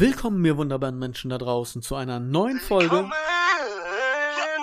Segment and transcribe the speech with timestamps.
[0.00, 2.90] Willkommen, ihr wunderbaren Menschen da draußen, zu einer neuen Folge.
[2.90, 3.12] Willkommen,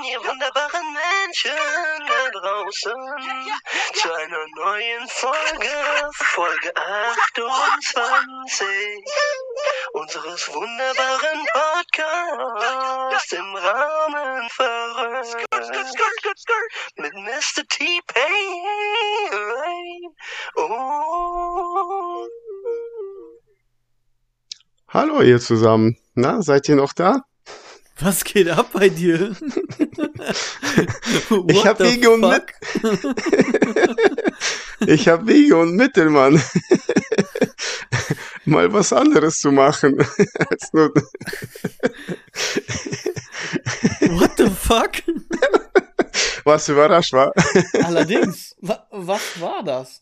[0.09, 1.51] ihr wunderbaren Menschen
[2.07, 2.95] da draußen,
[3.93, 5.70] zu einer neuen Folge,
[6.15, 8.65] Folge 28
[9.93, 15.45] unseres wunderbaren Podcasts im Rahmen verrückt
[16.95, 17.63] mit Mr.
[17.70, 18.26] T-Pain.
[20.55, 21.77] Oh.
[24.90, 25.98] Hallo ihr zusammen.
[26.16, 27.23] Na, seid ihr noch da?
[28.00, 29.36] Was geht ab bei dir?
[31.50, 32.54] ich hab Wege und fuck?
[34.88, 36.41] Ich hab Wege und Mittel, Mann.
[38.46, 39.98] Mal was anderes zu machen.
[40.50, 40.94] als nur
[44.10, 44.91] What the fuck?
[46.46, 47.34] was überrascht war.
[47.84, 50.01] Allerdings, wa was war das?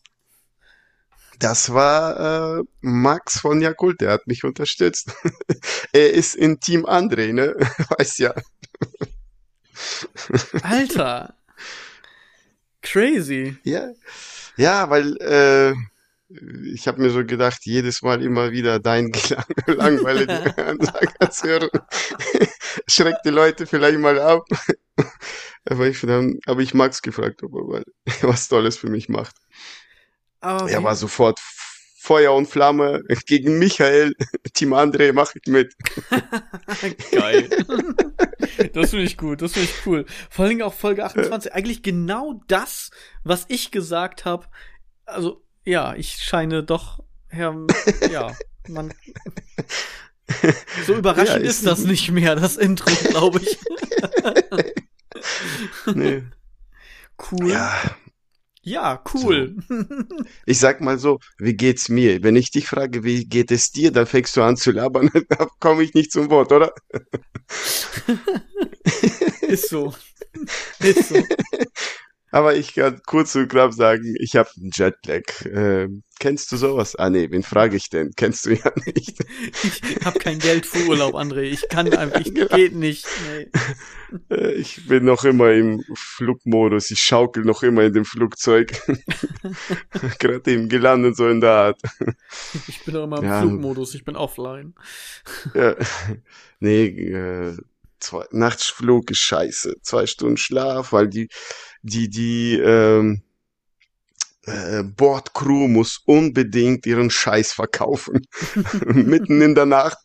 [1.38, 5.12] Das war äh, Max von Jakult, der hat mich unterstützt.
[5.92, 7.54] er ist in Team André, ne?
[7.98, 8.34] Weiß ja.
[10.62, 11.34] Alter.
[12.82, 13.56] Crazy.
[13.64, 13.88] Ja,
[14.56, 15.74] ja, weil äh,
[16.72, 21.68] ich habe mir so gedacht, jedes Mal immer wieder dein gelang- langweilige Ansage zu hören,
[22.88, 24.44] schreckt die Leute vielleicht mal ab.
[25.68, 27.82] Aber ich, dann habe ich Max gefragt, ob er
[28.22, 29.36] was Tolles für mich macht.
[30.46, 31.40] Aber Er wie- war sofort
[31.98, 34.14] Feuer und Flamme gegen Michael,
[34.54, 35.74] Team André, mach ich mit.
[37.12, 37.48] Geil.
[38.72, 40.06] Das finde ich gut, das finde ich cool.
[40.30, 41.52] Vor allen Dingen auch Folge 28.
[41.54, 42.90] Eigentlich genau das,
[43.24, 44.46] was ich gesagt habe.
[45.04, 47.00] Also, ja, ich scheine doch,
[47.32, 47.54] ja,
[48.10, 48.34] ja,
[48.68, 48.92] man.
[50.86, 53.58] So überraschend Ja, ist, ist- das nicht mehr, das Intro, glaube ich.
[55.94, 56.22] Nee.
[57.30, 57.50] Cool.
[57.50, 57.74] Ja,
[58.66, 59.54] Ja, cool.
[60.44, 62.24] ich sag mal so, wie geht's mir?
[62.24, 65.46] Wenn ich dich frage, wie geht es dir, dann fängst du an zu labern, da
[65.60, 66.74] komme ich nicht zum Wort, oder?
[69.42, 69.94] Ist so.
[70.80, 71.14] Ist so.
[72.32, 75.22] Aber ich kann kurz und knapp sagen, ich habe einen Jetlag.
[75.44, 76.96] Ähm, kennst du sowas?
[76.96, 78.10] Ah nee, wen frage ich denn?
[78.16, 79.24] Kennst du ja nicht.
[79.62, 81.42] Ich habe kein Geld für Urlaub, André.
[81.42, 82.54] Ich kann einfach, ich Genau.
[82.54, 83.06] geht nicht.
[83.28, 83.48] Nee.
[84.30, 86.90] Äh, Ich bin noch immer im Flugmodus.
[86.92, 88.72] Ich schaukel noch immer in dem Flugzeug.
[90.20, 91.80] Gerade eben gelandet, so in der Art.
[92.68, 93.40] Ich bin doch immer im Ja.
[93.40, 94.74] Flugmodus, ich bin offline.
[95.54, 95.74] Ja.
[96.60, 97.56] Nee, äh,
[98.00, 99.74] zwei, Nachtflug ist scheiße.
[99.82, 101.28] Zwei Stunden Schlaf, weil die,
[101.82, 103.22] die, die, ähm,
[104.46, 108.26] äh, Bordcrew muss unbedingt ihren Scheiß verkaufen.
[108.86, 109.98] Mitten in der Nacht.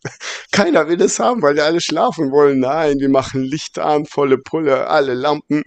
[0.51, 2.59] Keiner will es haben, weil die alle schlafen wollen.
[2.59, 5.63] Nein, wir machen Licht an, volle Pulle, alle Lampen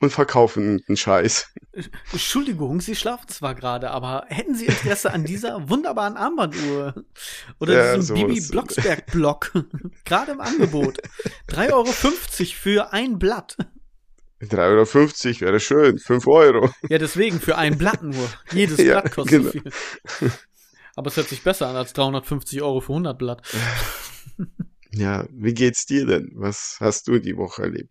[0.00, 1.46] und verkaufen den Scheiß.
[2.12, 6.94] Entschuldigung, Sie schlafen zwar gerade, aber hätten Sie Interesse an dieser wunderbaren Armbanduhr?
[7.60, 8.16] Oder Ja, diesem.
[8.16, 9.52] Bibi Blocksberg-Block?
[10.04, 10.98] gerade im Angebot.
[11.50, 13.56] 3,50 Euro für ein Blatt.
[14.42, 15.98] 3,50 Euro wäre schön.
[15.98, 16.70] 5 Euro.
[16.88, 18.28] Ja, deswegen für ein Blatt nur.
[18.52, 19.50] Jedes Ja, Blatt kostet genau.
[19.50, 20.32] viel.
[20.94, 23.42] Aber es hört sich besser an als 350 Euro für 100 Blatt.
[24.92, 26.30] Ja, wie geht's dir denn?
[26.34, 27.90] Was hast du die Woche erlebt?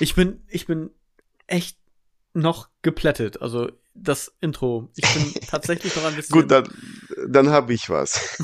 [0.00, 0.88] Ich bin, ich bin
[1.46, 1.76] echt
[2.32, 3.42] noch geplättet.
[3.42, 4.90] Also das Intro.
[4.96, 6.32] Ich bin tatsächlich noch ein bisschen.
[6.32, 6.66] Gut, dann,
[7.28, 8.38] dann habe ich was.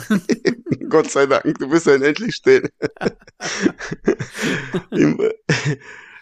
[0.88, 2.68] Gott sei Dank, du bist dann endlich still.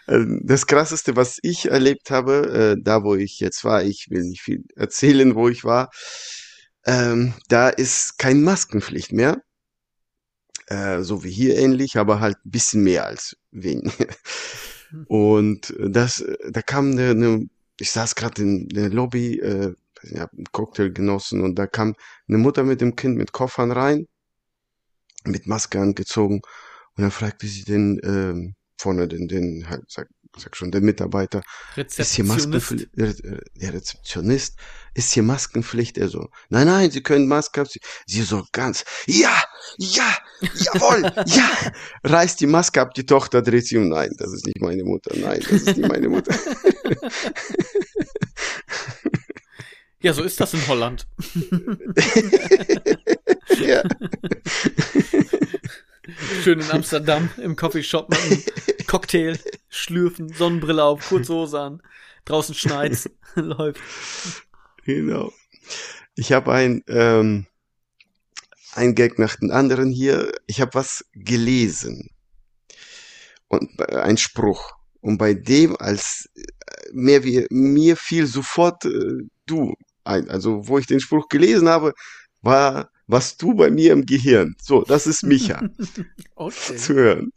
[0.07, 4.07] Im, äh, das krasseste, was ich erlebt habe, äh, da wo ich jetzt war, ich
[4.09, 5.89] will nicht viel erzählen, wo ich war,
[6.85, 9.41] ähm, da ist kein Maskenpflicht mehr.
[10.67, 13.93] Äh, so wie hier ähnlich, aber halt ein bisschen mehr als wenig.
[15.07, 17.47] Und das, da kam eine, eine
[17.79, 21.95] ich saß gerade in der Lobby, äh, ich hab einen Cocktail genossen und da kam
[22.27, 24.07] eine Mutter mit dem Kind mit Koffern rein,
[25.25, 26.41] mit Maske angezogen
[26.95, 30.07] und dann fragte sie den ähm, vorne den, den halt, sag,
[30.37, 31.41] sag schon, der Mitarbeiter,
[31.75, 32.25] ist hier.
[32.25, 33.13] Maskenpflicht, äh,
[33.55, 34.57] der Rezeptionist,
[34.93, 35.97] ist hier Maskenpflicht?
[35.97, 37.69] Er so, nein, nein, Sie können Maske haben.
[37.69, 39.43] Sie, sie so ganz, ja,
[39.77, 41.49] ja, jawohl, ja,
[42.03, 45.15] reißt die Maske ab, die Tochter dreht sie um, nein, das ist nicht meine Mutter,
[45.15, 46.35] nein, das ist nicht meine Mutter.
[50.03, 51.07] Ja, so ist das in Holland.
[53.65, 53.83] ja,
[56.43, 58.43] Schön in Amsterdam im Coffeeshop mit einem
[58.87, 59.39] Cocktail,
[59.69, 61.81] schlürfen, Sonnenbrille auf, kurze Hose an.
[62.25, 63.81] Draußen schneit's, läuft.
[64.85, 65.33] genau.
[66.15, 67.47] Ich habe ein, ähm,
[68.73, 70.31] ein Gag nach dem anderen hier.
[70.47, 72.09] Ich habe was gelesen.
[73.47, 74.73] Und äh, ein Spruch.
[75.01, 76.43] Und bei dem, als äh,
[76.93, 79.73] mehr wie, mir fiel sofort äh, du
[80.03, 80.29] ein.
[80.29, 81.93] Also, wo ich den Spruch gelesen habe,
[82.41, 85.69] war, was du bei mir im Gehirn, so, das ist Micha,
[86.35, 86.75] Okay.
[86.75, 87.31] zu hören.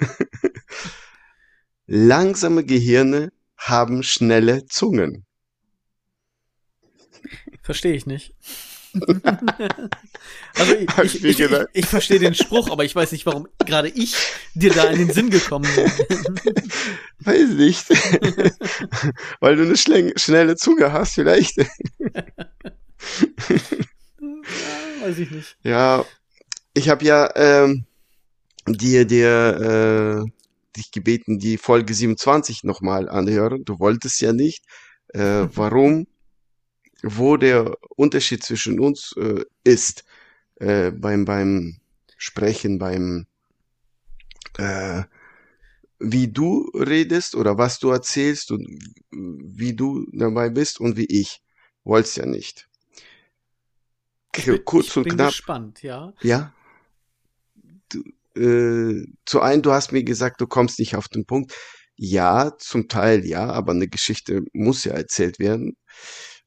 [1.86, 5.26] Langsame Gehirne haben schnelle Zungen.
[7.62, 8.34] Verstehe ich nicht.
[10.54, 14.14] also ich, ich, ich ich, verstehe den Spruch, aber ich weiß nicht, warum gerade ich
[14.54, 15.84] dir da in den Sinn gekommen bin.
[17.18, 17.90] Weiß nicht.
[19.40, 21.58] Weil du eine schnelle Zunge hast, vielleicht.
[24.48, 25.56] Ja, weiß ich nicht.
[25.62, 26.04] Ja,
[26.74, 27.84] ich habe ja ähm,
[28.66, 30.30] dir, dir äh,
[30.76, 33.64] dich gebeten, die Folge 27 nochmal anhören.
[33.64, 34.64] Du wolltest ja nicht.
[35.08, 36.06] Äh, warum?
[37.02, 40.04] Wo der Unterschied zwischen uns äh, ist
[40.56, 41.76] äh, beim beim
[42.16, 43.26] Sprechen, beim
[44.58, 45.02] äh,
[45.98, 48.66] wie du redest oder was du erzählst und
[49.10, 51.42] wie du dabei bist und wie ich.
[51.84, 52.68] Wollt's ja nicht.
[54.36, 55.28] Ich bin, Kurz ich und bin knapp.
[55.28, 56.12] gespannt, ja.
[56.22, 56.52] Ja.
[57.88, 58.02] Du,
[58.40, 61.54] äh, zu einem, du hast mir gesagt, du kommst nicht auf den Punkt.
[61.96, 65.76] Ja, zum Teil ja, aber eine Geschichte muss ja erzählt werden.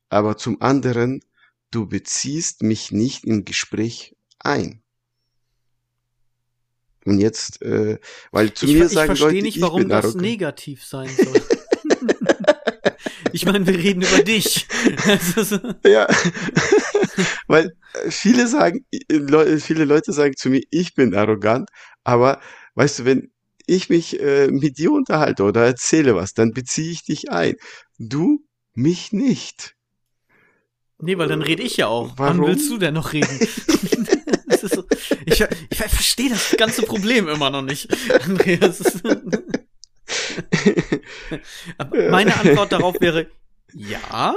[0.10, 1.22] Aber zum anderen,
[1.72, 4.82] du beziehst mich nicht im Gespräch ein.
[7.06, 7.98] Und jetzt, äh,
[8.32, 10.22] weil zu ich, mir ich sagen verstehe Leute, nicht, ich warum bin das arrogant.
[10.22, 11.42] negativ sein soll.
[13.34, 14.68] ich meine, wir reden über dich.
[15.86, 16.08] Ja,
[17.48, 21.70] weil äh, viele sagen, äh, viele Leute sagen zu mir, ich bin arrogant,
[22.04, 22.40] aber
[22.76, 23.32] weißt du, wenn
[23.66, 27.56] ich mich äh, mit dir unterhalte oder erzähle was, dann beziehe ich dich ein.
[27.98, 28.44] Du
[28.74, 29.76] mich nicht.
[31.00, 32.14] nee, weil dann rede ich ja auch.
[32.18, 32.52] Wann Warum?
[32.52, 33.40] willst du denn noch reden?
[34.62, 34.84] So,
[35.26, 37.88] ich, ich verstehe das ganze Problem immer noch nicht.
[38.26, 39.02] Andreas.
[42.10, 43.28] Meine Antwort darauf wäre
[43.74, 44.34] ja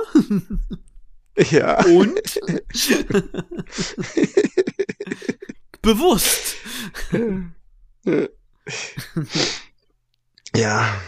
[1.50, 2.20] ja, und
[5.81, 6.56] bewusst.
[10.55, 11.00] ja,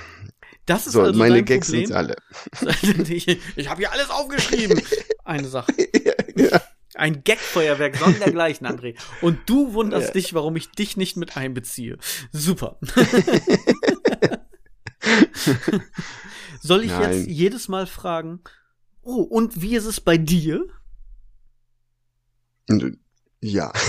[0.66, 2.16] Das ist so, also meine Gags sind alle.
[3.08, 4.80] ich ich habe hier alles aufgeschrieben.
[5.24, 5.72] Eine Sache.
[6.36, 6.60] ja,
[6.94, 8.96] Ein Gagfeuerwerk sondergleichen, André.
[9.20, 10.12] Und du wunderst Ja.
[10.14, 11.98] dich, warum ich dich nicht mit einbeziehe.
[12.32, 12.78] Super.
[16.60, 17.12] Soll ich Nein.
[17.12, 18.40] jetzt jedes Mal fragen,
[19.02, 20.64] oh, und wie ist es bei dir?
[23.40, 23.72] Ja.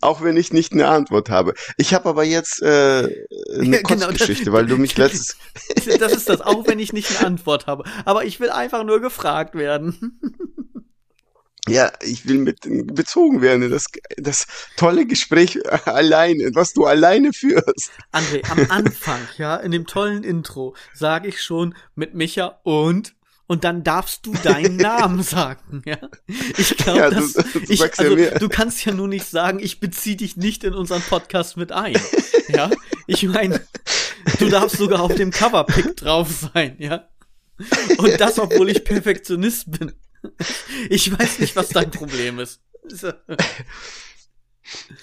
[0.00, 1.54] Auch wenn ich nicht eine Antwort habe.
[1.76, 2.66] Ich habe aber jetzt äh,
[3.54, 5.36] eine Ja, genau, Kurzgeschichte, das- weil du mich letztes
[6.00, 7.84] Das ist das, auch wenn ich nicht eine Antwort habe.
[8.04, 10.20] Aber ich will einfach nur gefragt werden.
[11.66, 12.60] Ja, ich will mit
[12.94, 13.70] bezogen werden.
[13.70, 13.86] Das,
[14.18, 14.46] das
[14.76, 17.90] tolle Gespräch alleine, was du alleine führst.
[18.12, 23.14] André, am Anfang, ja, in dem tollen Intro, sage ich schon mit Micha und
[23.46, 25.98] und dann darfst du deinen Namen sagen, ja.
[26.56, 27.20] Ich glaube, Ja, du
[27.68, 28.30] ich, ja also mir.
[28.32, 31.96] du kannst ja nur nicht sagen, ich beziehe dich nicht in unseren Podcast mit ein,
[32.48, 32.70] ja.
[33.06, 33.60] Ich meine,
[34.38, 37.08] du darfst sogar auf dem Coverpick drauf sein, ja.
[37.98, 39.92] Und das, obwohl ich Perfektionist bin.
[40.90, 42.60] Ich weiß nicht, was dein Problem ist.
[42.88, 43.12] So.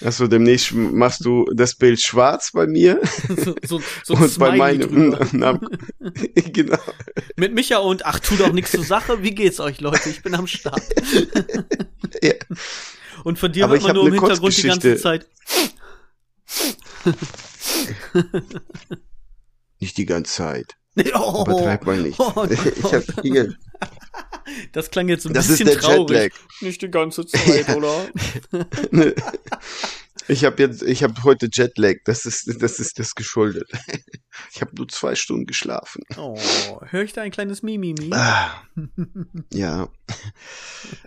[0.01, 2.99] Also demnächst machst du das Bild schwarz bei mir
[3.37, 5.27] So, so, so ein und bei meinem drüber.
[5.31, 5.67] Namen.
[6.35, 6.79] genau.
[7.35, 9.21] Mit Micha und ach, tu doch nichts zur Sache.
[9.23, 10.09] Wie geht's euch, Leute?
[10.09, 10.83] Ich bin am Start.
[12.21, 12.33] Ja.
[13.23, 14.97] Und von dir Aber hört ich man nur im eine Hintergrund die ganze.
[14.97, 15.27] Zeit.
[19.79, 20.75] Nicht die ganze Zeit.
[21.15, 22.19] Oh, Übertreib mal nicht.
[22.19, 22.45] Oh.
[22.49, 23.55] Ich hab hier.
[24.73, 26.09] Das klang jetzt so ein Das ist bisschen der traurig.
[26.33, 26.39] Jetlag.
[26.61, 27.75] Nicht die ganze Zeit, Ja.
[27.75, 28.05] oder?
[30.27, 31.97] Ich habe jetzt, ich habe heute Jetlag.
[32.05, 33.69] Das ist, das ist das geschuldet.
[34.53, 36.03] Ich habe nur zwei Stunden geschlafen.
[36.17, 36.39] Oh,
[36.89, 38.09] höre ich da ein kleines Mimimi?
[38.13, 38.49] Ah,
[39.51, 39.89] ja.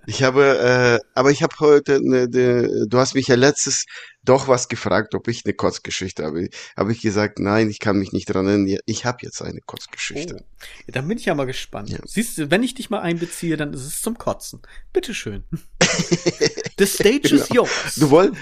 [0.06, 3.86] Ich habe, äh, aber ich habe heute, ne, ne, du hast mich ja letztes
[4.24, 6.48] doch was gefragt, ob ich eine Kurzgeschichte habe.
[6.76, 8.78] Habe ich gesagt, nein, ich kann mich nicht dran erinnern.
[8.84, 10.36] Ich habe jetzt eine Kurzgeschichte.
[10.40, 10.64] Oh.
[10.86, 11.88] Ja, dann bin ich ja mal gespannt.
[11.88, 11.98] Ja.
[12.04, 14.60] Siehst du, wenn ich dich mal einbeziehe, dann ist es zum Kotzen.
[14.92, 15.44] Bitteschön.
[16.78, 17.62] The stage is Genau.
[17.62, 17.94] yours.
[17.96, 18.32] Du, woll,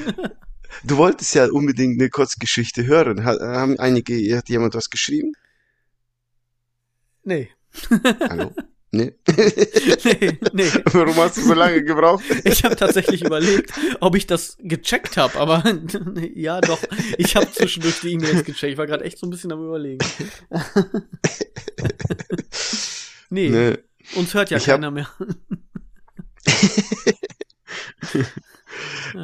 [0.84, 3.24] du wolltest ja unbedingt eine Kurzgeschichte hören.
[3.24, 5.32] Ha, haben einige, hat jemand was geschrieben?
[7.24, 7.50] Nee.
[8.28, 8.52] Hallo?
[8.94, 9.14] Nee?
[10.04, 10.70] Nee, nee.
[10.92, 12.22] Warum hast du so lange gebraucht?
[12.44, 15.64] Ich habe tatsächlich überlegt, ob ich das gecheckt habe, aber
[16.34, 16.78] ja, doch.
[17.16, 18.72] Ich habe zwischendurch die E-Mails gecheckt.
[18.72, 20.04] Ich war gerade echt so ein bisschen am überlegen.
[23.30, 23.78] nee, Nee.
[24.14, 25.08] uns hört ja Ich hab- keiner mehr.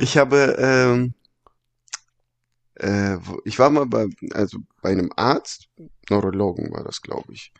[0.00, 1.14] Ich habe, ähm,
[2.79, 5.69] äh, ich war mal bei, also bei einem Arzt,
[6.11, 7.53] Neurologen war das, glaube ich.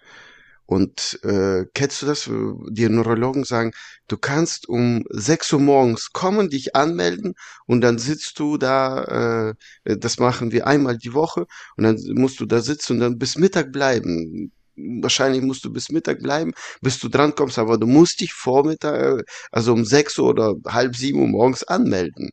[0.67, 2.25] Und äh, kennst du das?
[2.69, 3.73] Die Neurologen sagen,
[4.07, 7.35] du kannst um 6 Uhr morgens kommen, dich anmelden
[7.67, 11.47] und dann sitzt du da, äh, das machen wir einmal die Woche
[11.77, 14.53] und dann musst du da sitzen und dann bis Mittag bleiben.
[14.77, 19.73] Wahrscheinlich musst du bis Mittag bleiben, bis du drankommst, aber du musst dich Vormittag, also
[19.73, 22.31] um 6 Uhr oder halb sieben Uhr morgens anmelden.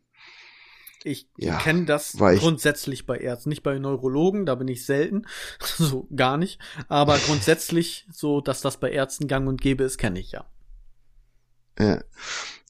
[1.06, 5.28] Ich Ja, kenne das grundsätzlich bei Ärzten, nicht bei Neurologen, da bin ich selten,
[5.78, 6.60] so gar nicht.
[6.88, 10.46] Aber grundsätzlich so, dass das bei Ärzten gang und gäbe ist, kenne ich ja.
[11.78, 12.04] Ja.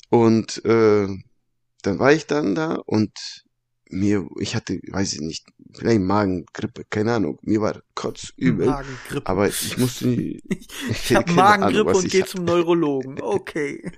[0.09, 1.07] Und äh,
[1.81, 3.44] dann war ich dann da und
[3.89, 9.27] mir, ich hatte, weiß ich nicht, vielleicht Magengrippe, keine Ahnung, mir war kotzübel, Magengrippe.
[9.27, 10.41] aber ich musste nie,
[10.89, 13.19] ich habe Ahnung, Magengrippe was und gehe zum Neurologen.
[13.21, 13.91] Okay.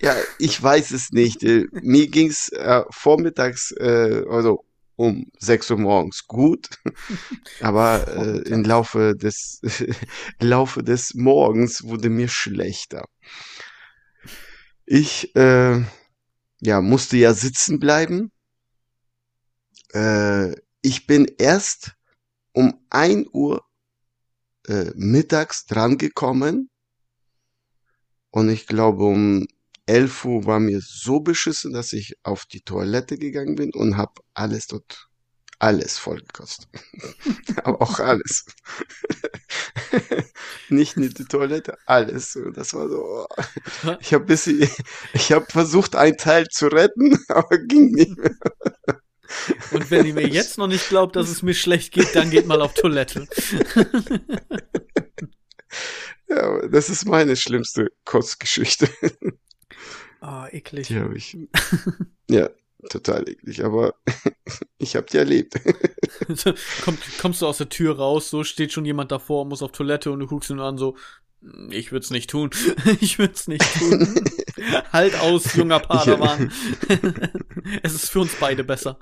[0.00, 1.42] Ja, ich weiß es nicht.
[1.42, 4.64] Äh, Mir ging's äh, vormittags, äh, also
[4.96, 6.68] um 6 Uhr morgens gut,
[7.60, 9.60] aber äh, im Laufe des,
[10.40, 13.06] Laufe des Morgens wurde mir schlechter.
[14.86, 15.82] Ich äh,
[16.60, 18.30] ja, musste ja sitzen bleiben.
[19.92, 21.92] Äh, ich bin erst
[22.52, 23.64] um 1 Uhr
[24.66, 26.70] äh, mittags drangekommen
[28.30, 29.46] und ich glaube, um
[29.86, 34.12] 11 Uhr war mir so beschissen, dass ich auf die Toilette gegangen bin und habe
[34.34, 35.08] alles dort,
[35.58, 36.68] alles vollgekostet.
[37.64, 38.44] Aber auch alles.
[40.68, 42.38] Nicht nur die Toilette, alles.
[42.54, 43.26] Das war so.
[43.84, 43.96] oh.
[44.00, 44.68] Ich habe bisschen,
[45.12, 48.36] ich habe versucht, einen Teil zu retten, aber ging nicht mehr.
[49.72, 52.46] Und wenn ihr mir jetzt noch nicht glaubt, dass es mir schlecht geht, dann geht
[52.46, 53.26] mal auf Toilette.
[56.30, 58.88] Ja, das ist meine schlimmste Kotzgeschichte.
[60.22, 60.88] Ah, eklig.
[60.88, 61.34] Die habe ich.
[62.28, 62.50] Ja,
[62.90, 63.64] total eklig.
[63.64, 63.94] Aber
[64.76, 65.58] ich habe die erlebt.
[66.84, 70.12] Komm, kommst du aus der Tür raus, so steht schon jemand davor, muss auf Toilette
[70.12, 70.94] und du guckst ihn an so,
[71.42, 72.50] "Hm, ich würd's nicht tun.
[73.00, 74.24] ich würd's nicht tun.
[74.92, 76.52] halt aus, junger Padawan.
[77.82, 78.98] es ist für uns beide besser.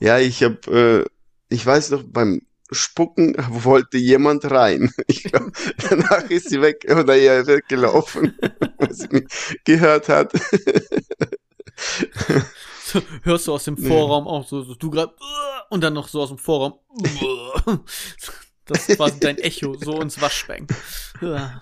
[0.00, 4.92] Ja, ich habe, äh, ich weiß noch, beim Spucken wollte jemand rein.
[5.06, 5.50] Ich glaub,
[5.88, 8.36] danach ist sie weg oder eher weggelaufen,
[8.76, 9.24] weil sie mich
[9.64, 10.32] gehört hat.
[13.22, 15.14] Hörst du aus dem Vorraum auch so, so du grad
[15.70, 16.74] und dann noch so aus dem Vorraum.
[18.68, 20.66] Das ist quasi dein Echo, so ins Waschbecken.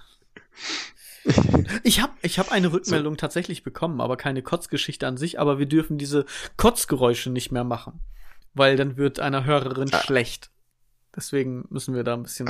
[1.83, 5.67] Ich habe ich hab eine Rückmeldung tatsächlich bekommen, aber keine Kotzgeschichte an sich, aber wir
[5.67, 6.25] dürfen diese
[6.57, 7.99] Kotzgeräusche nicht mehr machen,
[8.55, 10.01] weil dann wird einer Hörerin Ah.
[10.03, 10.51] schlecht.
[11.17, 12.49] Deswegen müssen wir da ein bisschen,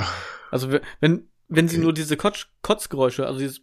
[0.51, 3.61] also wir- wenn, wenn sie nur diese Kotz, Kotzgeräusche, also dieses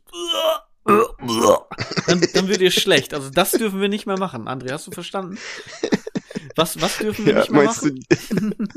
[0.85, 3.15] dann, dann wird ihr schlecht.
[3.15, 4.49] Also das dürfen wir nicht mehr machen.
[4.49, 5.39] André, hast du verstanden?
[6.56, 8.54] Was, was dürfen wir Ja, nicht mehr meinst, machen?
[8.58, 8.68] du,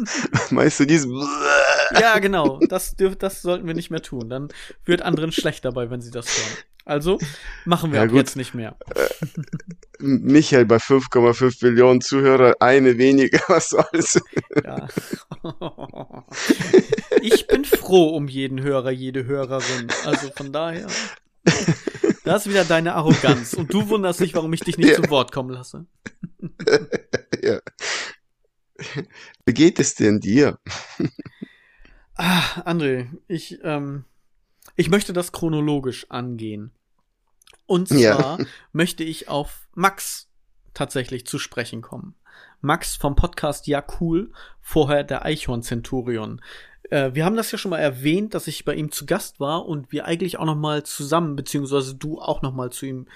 [0.55, 1.11] meinst du diesen?
[1.99, 2.59] Ja, genau.
[2.67, 4.29] Das, dürf, das sollten wir nicht mehr tun.
[4.29, 4.49] Dann
[4.83, 6.57] wird anderen schlecht dabei, wenn sie das hören.
[6.83, 7.17] Also
[7.65, 8.17] machen wir Ja, ab gut.
[8.17, 8.75] jetzt nicht mehr.
[9.99, 14.19] Michael bei 5,5 Millionen Zuhörer, eine weniger, was soll's?
[14.63, 14.87] Ja.
[17.21, 19.87] Ich bin froh um jeden Hörer, jede Hörerin.
[20.05, 20.87] Also von daher.
[22.27, 23.53] Das ist wieder deine Arroganz.
[23.53, 24.95] Und du wunderst dich, warum ich dich nicht Ja.
[24.95, 25.85] zum Wort kommen lasse.
[27.43, 27.59] ja.
[29.45, 30.59] Wie geht es denn dir?
[32.15, 34.05] Ah, André, ich, ähm,
[34.75, 36.71] ich möchte das chronologisch angehen.
[37.65, 38.45] Und zwar Ja.
[38.71, 40.29] möchte ich auf Max
[40.73, 42.15] tatsächlich zu sprechen kommen.
[42.61, 44.31] Max vom Podcast Ja Cool,
[44.61, 46.41] vorher der Eichhorn Centurion.
[46.89, 49.65] Äh, wir haben das ja schon mal erwähnt, dass ich bei ihm zu Gast war
[49.65, 53.07] und wir eigentlich auch noch mal zusammen, beziehungsweise du auch noch mal zu ihm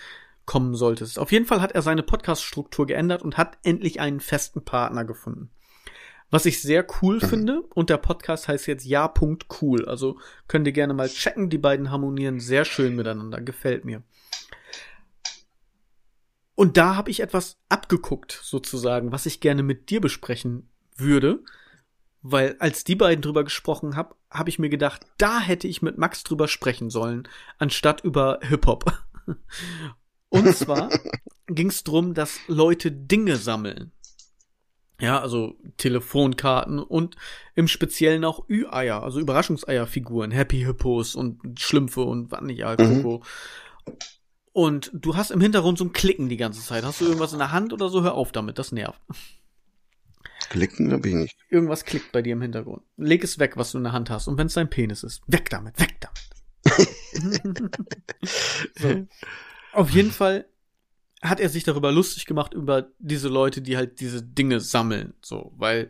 [0.46, 1.20] kommen solltest.
[1.20, 5.50] Auf jeden Fall hat er seine Podcast-Struktur geändert und hat endlich einen festen Partner gefunden.
[6.32, 9.86] Was ich sehr cool finde, und der Podcast heißt jetzt Ja.cool.
[9.86, 11.50] Also könnt ihr gerne mal checken.
[11.50, 13.42] Die beiden harmonieren sehr schön miteinander.
[13.42, 14.02] Gefällt mir.
[16.56, 21.44] Und da habe ich etwas abgeguckt, sozusagen, was ich gerne mit dir besprechen würde.
[22.22, 25.98] Weil als die beiden drüber gesprochen haben, habe ich mir gedacht, da hätte ich mit
[25.98, 28.94] Max drüber sprechen sollen, anstatt über Hip-Hop.
[30.30, 30.90] Und zwar
[31.48, 33.92] ging es darum, dass Leute Dinge sammeln.
[35.02, 37.16] Ja, also Telefonkarten und
[37.56, 43.20] im Speziellen auch Ü-Eier, also Überraschungseierfiguren, Happy Hippos und Schlümpfe und was nicht, all Mhm.
[44.54, 46.84] Und du hast im Hintergrund so ein Klicken die ganze Zeit.
[46.84, 48.04] Hast du irgendwas in der Hand oder so?
[48.04, 49.02] Hör auf damit, das nervt.
[50.52, 51.38] Klicken habe ich nicht.
[51.50, 52.84] Irgendwas klickt bei dir im Hintergrund.
[52.98, 54.28] Leg es weg, was du in der Hand hast.
[54.28, 56.30] Und wenn es dein Penis ist, weg damit, weg damit.
[58.78, 59.08] so.
[59.72, 60.46] Auf jeden Fall
[61.22, 65.14] hat er sich darüber lustig gemacht, über diese Leute, die halt diese Dinge sammeln.
[65.22, 65.88] So, weil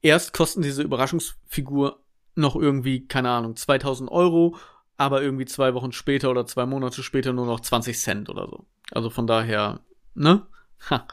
[0.00, 2.02] erst kosten diese Überraschungsfigur
[2.34, 4.56] noch irgendwie, keine Ahnung, 2000 Euro,
[4.96, 8.66] aber irgendwie zwei Wochen später oder zwei Monate später nur noch 20 Cent oder so.
[8.90, 9.78] Also von daher,
[10.14, 10.44] ne?
[10.90, 11.06] Ha.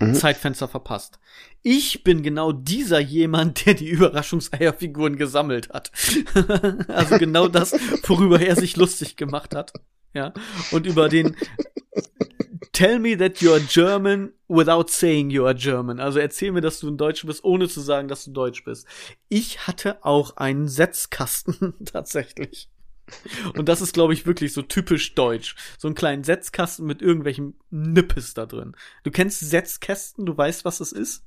[0.00, 0.14] Mhm.
[0.14, 1.18] Zeitfenster verpasst.
[1.62, 5.92] Ich bin genau dieser jemand, der die Überraschungseierfiguren gesammelt hat.
[6.88, 7.72] also genau das,
[8.04, 9.72] worüber er sich lustig gemacht hat.
[10.14, 10.32] Ja.
[10.72, 11.36] Und über den
[12.72, 16.00] Tell me that you're German without saying you are German.
[16.00, 18.86] Also erzähl mir, dass du ein Deutscher bist, ohne zu sagen, dass du Deutsch bist.
[19.28, 22.70] Ich hatte auch einen Setzkasten tatsächlich.
[23.56, 25.56] Und das ist, glaube ich, wirklich so typisch deutsch.
[25.78, 28.76] So einen kleinen Setzkasten mit irgendwelchen Nippes da drin.
[29.04, 31.24] Du kennst Setzkästen, du weißt, was es ist?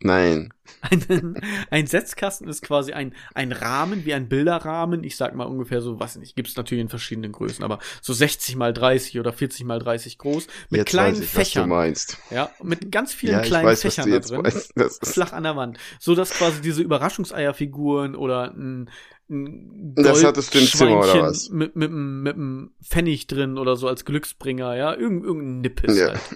[0.00, 0.52] Nein.
[0.82, 5.02] Ein, ein Setzkasten ist quasi ein, ein Rahmen, wie ein Bilderrahmen.
[5.04, 8.56] Ich sag mal ungefähr so, was nicht, gibt's natürlich in verschiedenen Größen, aber so 60
[8.56, 11.68] mal 30 oder 40 mal 30 groß, mit Jetzt kleinen weiß ich, was du Fächern.
[11.68, 12.18] meinst.
[12.30, 14.44] Ja, mit ganz vielen Ja, kleinen weiß, Fächern da drin.
[14.44, 15.78] ist, Flach an der Wand.
[15.98, 18.90] So dass quasi diese Überraschungseierfiguren oder ein,
[19.28, 21.50] ein Das hattest du im Zimmer, oder was?
[21.50, 25.98] Mit, mit, einem- mit einem Pfennig drin oder so als Glücksbringer, ja, irgend, irgendein Nippes
[25.98, 26.08] Ja.
[26.08, 26.20] halt.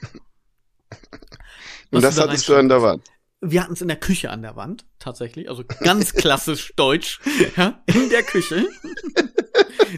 [1.91, 3.03] und das da hattest du an der Wand.
[3.41, 5.49] wir hatten es in der Küche an der Wand, tatsächlich.
[5.49, 7.21] Also ganz klassisch deutsch,
[7.57, 8.67] ja, in der Küche.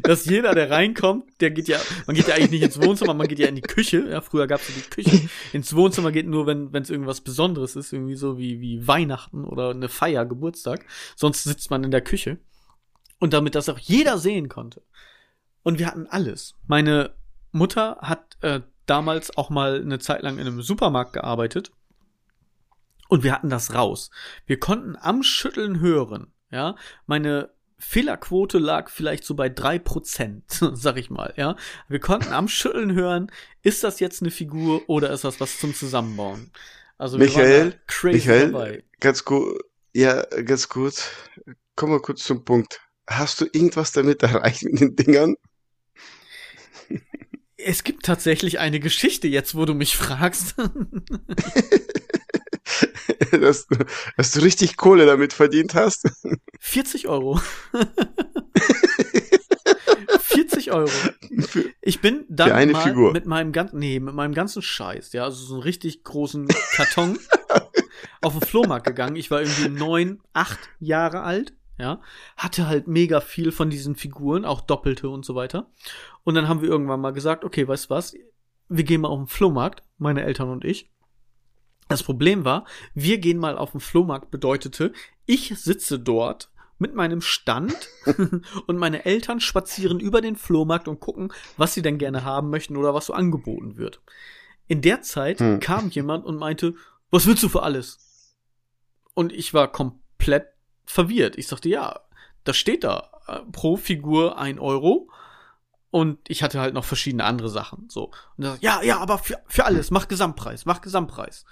[0.05, 3.29] Dass jeder, der reinkommt, der geht ja, man geht ja eigentlich nicht ins Wohnzimmer, man
[3.29, 4.07] geht ja in die Küche.
[4.09, 5.29] Ja, früher gab es ja die Küche.
[5.53, 9.71] Ins Wohnzimmer geht nur, wenn es irgendwas Besonderes ist, irgendwie so wie, wie Weihnachten oder
[9.71, 10.87] eine Feier, Geburtstag.
[11.17, 12.39] Sonst sitzt man in der Küche.
[13.23, 14.83] Und damit das auch jeder sehen konnte.
[15.63, 16.57] Und wir hatten alles.
[16.67, 17.15] Meine
[17.53, 21.71] Mutter hat äh, damals auch mal eine Zeit lang in einem Supermarkt gearbeitet.
[23.09, 24.11] Und wir hatten das raus.
[24.45, 26.75] Wir konnten am Schütteln hören, ja.
[27.07, 31.55] Meine Fehlerquote lag vielleicht so bei drei Prozent, sag ich mal, ja.
[31.87, 33.31] Wir konnten am Schütteln hören,
[33.63, 36.51] ist das jetzt eine Figur oder ist das was zum Zusammenbauen?
[36.99, 38.85] Also wir waren Michael, da crazy Michael, dabei.
[38.99, 39.61] ganz gut,
[39.93, 41.05] ja, ganz gut.
[41.77, 42.82] Komm mal kurz zum Punkt.
[43.09, 45.37] Hast du irgendwas damit erreicht mit den Dingern?
[47.57, 50.55] Es gibt tatsächlich eine Geschichte jetzt, wo du mich fragst.
[53.33, 53.85] dass, du-
[54.17, 56.11] dass du richtig Kohle damit verdient hast?
[56.61, 57.41] 40 Euro.
[60.21, 60.91] 40 Euro.
[61.81, 63.13] Ich bin dann mal Figur.
[63.13, 67.19] mit meinem ganzen, nee, mit meinem ganzen Scheiß, ja, also so einen richtig großen Karton
[68.23, 69.17] auf den Flohmarkt gegangen.
[69.17, 72.01] Ich war irgendwie neun, acht Jahre alt, ja,
[72.37, 75.71] hatte halt mega viel von diesen Figuren, auch Doppelte und so weiter.
[76.25, 78.15] Und dann haben wir irgendwann mal gesagt, okay, weißt du was,
[78.69, 80.91] wir gehen mal auf den Flohmarkt, meine Eltern und ich.
[81.89, 84.93] Das Problem war, wir gehen mal auf den Flohmarkt bedeutete,
[85.27, 87.89] ich sitze dort mit meinem Stand
[88.67, 92.77] und meine Eltern spazieren über den Flohmarkt und gucken, was sie denn gerne haben möchten
[92.77, 94.01] oder was so angeboten wird.
[94.69, 95.61] In der Zeit Hm.
[95.61, 96.75] kam jemand und meinte,
[97.11, 98.35] was willst du für alles?
[99.15, 100.47] Und ich war komplett
[100.85, 101.37] verwirrt.
[101.37, 102.01] Ich sagte, ja,
[102.45, 103.11] das steht da.
[103.53, 105.09] Pro Figur ein Euro.
[105.91, 107.89] Und ich hatte halt noch verschiedene andere Sachen.
[107.89, 108.13] So.
[108.37, 111.45] Und er sagt, ja, ja, aber für, für alles, mach Gesamtpreis, mach Gesamtpreis.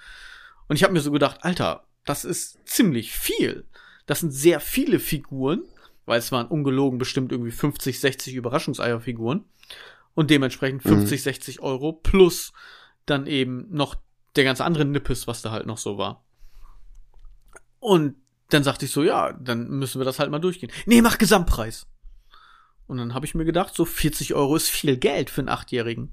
[0.67, 3.67] Und ich habe mir so gedacht, Alter, das ist ziemlich viel.
[4.07, 5.63] Das sind sehr viele Figuren,
[6.05, 9.45] weil es waren ungelogen bestimmt irgendwie 50, 60 Überraschungseierfiguren.
[10.15, 12.51] Und dementsprechend 50, 60 Euro plus
[13.05, 13.95] dann eben noch
[14.35, 16.23] der ganze andere Nippes, was da halt noch so war.
[17.79, 18.15] Und
[18.53, 20.71] dann sagte ich so, ja, dann müssen wir das halt mal durchgehen.
[20.85, 21.87] Nee, mach Gesamtpreis.
[22.87, 26.11] Und dann habe ich mir gedacht, so 40 Euro ist viel Geld für einen Achtjährigen.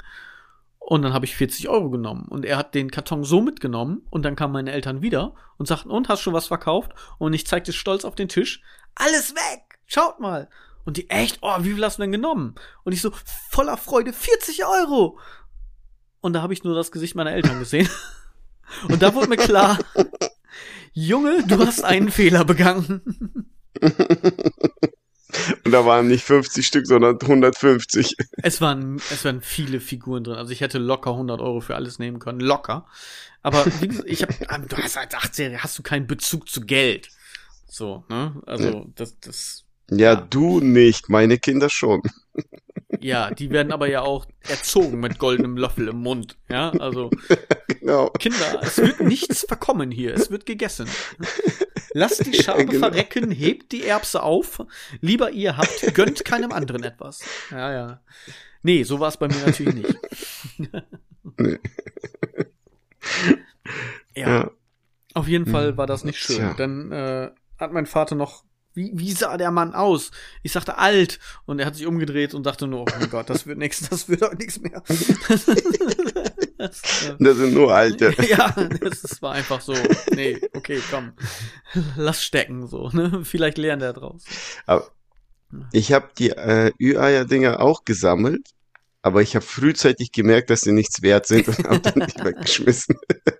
[0.78, 2.26] Und dann habe ich 40 Euro genommen.
[2.28, 4.06] Und er hat den Karton so mitgenommen.
[4.10, 6.92] Und dann kamen meine Eltern wieder und sagten, und hast schon was verkauft?
[7.18, 8.62] Und ich zeigte stolz auf den Tisch.
[8.94, 9.80] Alles weg!
[9.86, 10.48] Schaut mal!
[10.84, 12.54] Und die echt, oh, wie viel hast du denn genommen?
[12.84, 13.12] Und ich so,
[13.50, 15.18] voller Freude, 40 Euro!
[16.20, 17.88] Und da habe ich nur das Gesicht meiner Eltern gesehen.
[18.88, 19.78] Und da wurde mir klar,
[21.00, 23.02] Junge, du hast einen Fehler begangen.
[25.64, 28.16] Und da waren nicht 50 Stück, sondern 150.
[28.42, 30.34] Es waren, es waren viele Figuren drin.
[30.36, 32.40] Also ich hätte locker 100 Euro für alles nehmen können.
[32.40, 32.86] Locker.
[33.42, 37.10] Aber wie gesagt, ich habe, du hast als 18 hast du keinen Bezug zu Geld.
[37.68, 38.34] So, ne?
[38.46, 40.16] Also, das, das, Ja, Ja.
[40.16, 42.02] du nicht, meine Kinder schon.
[43.00, 46.36] Ja, die werden aber ja auch erzogen mit goldenem Löffel im Mund.
[46.48, 47.10] Ja, also,
[47.80, 48.10] Genau.
[48.10, 50.14] Kinder, es wird nichts verkommen hier.
[50.14, 50.88] Es wird gegessen.
[51.94, 52.80] Lasst die Schabe genau.
[52.90, 54.62] verrecken, hebt die Erbse auf.
[55.00, 57.20] Lieber ihr habt, gönnt keinem anderen etwas.
[57.50, 58.00] Ja, ja.
[58.62, 59.98] Nee, so war es bei mir natürlich nicht.
[61.40, 61.58] Nee.
[64.16, 64.28] ja.
[64.28, 64.50] Ja.
[65.14, 65.52] Auf jeden Hm.
[65.52, 66.36] Fall war das nicht schön.
[66.36, 66.54] Tja.
[66.54, 68.44] Dann äh, hat mein Vater noch,
[68.78, 70.10] wie, wie sah der Mann aus?
[70.42, 73.46] Ich sagte alt und er hat sich umgedreht und dachte nur, oh mein Gott, das
[73.46, 74.82] wird nichts, das wird auch nichts mehr.
[74.86, 78.14] Das, äh, Das sind nur alte.
[78.28, 79.74] ja, das ist- war einfach so.
[80.14, 81.12] Nee, okay, komm.
[81.96, 83.24] Lass stecken, so, ne?
[83.24, 84.24] Vielleicht lernt er draus.
[84.66, 84.90] Aber
[85.72, 88.50] ich habe die äh, Ü-Eier-Dinger auch gesammelt,
[89.02, 92.96] aber ich habe frühzeitig gemerkt, dass sie nichts wert sind und habe dann nicht weggeschmissen.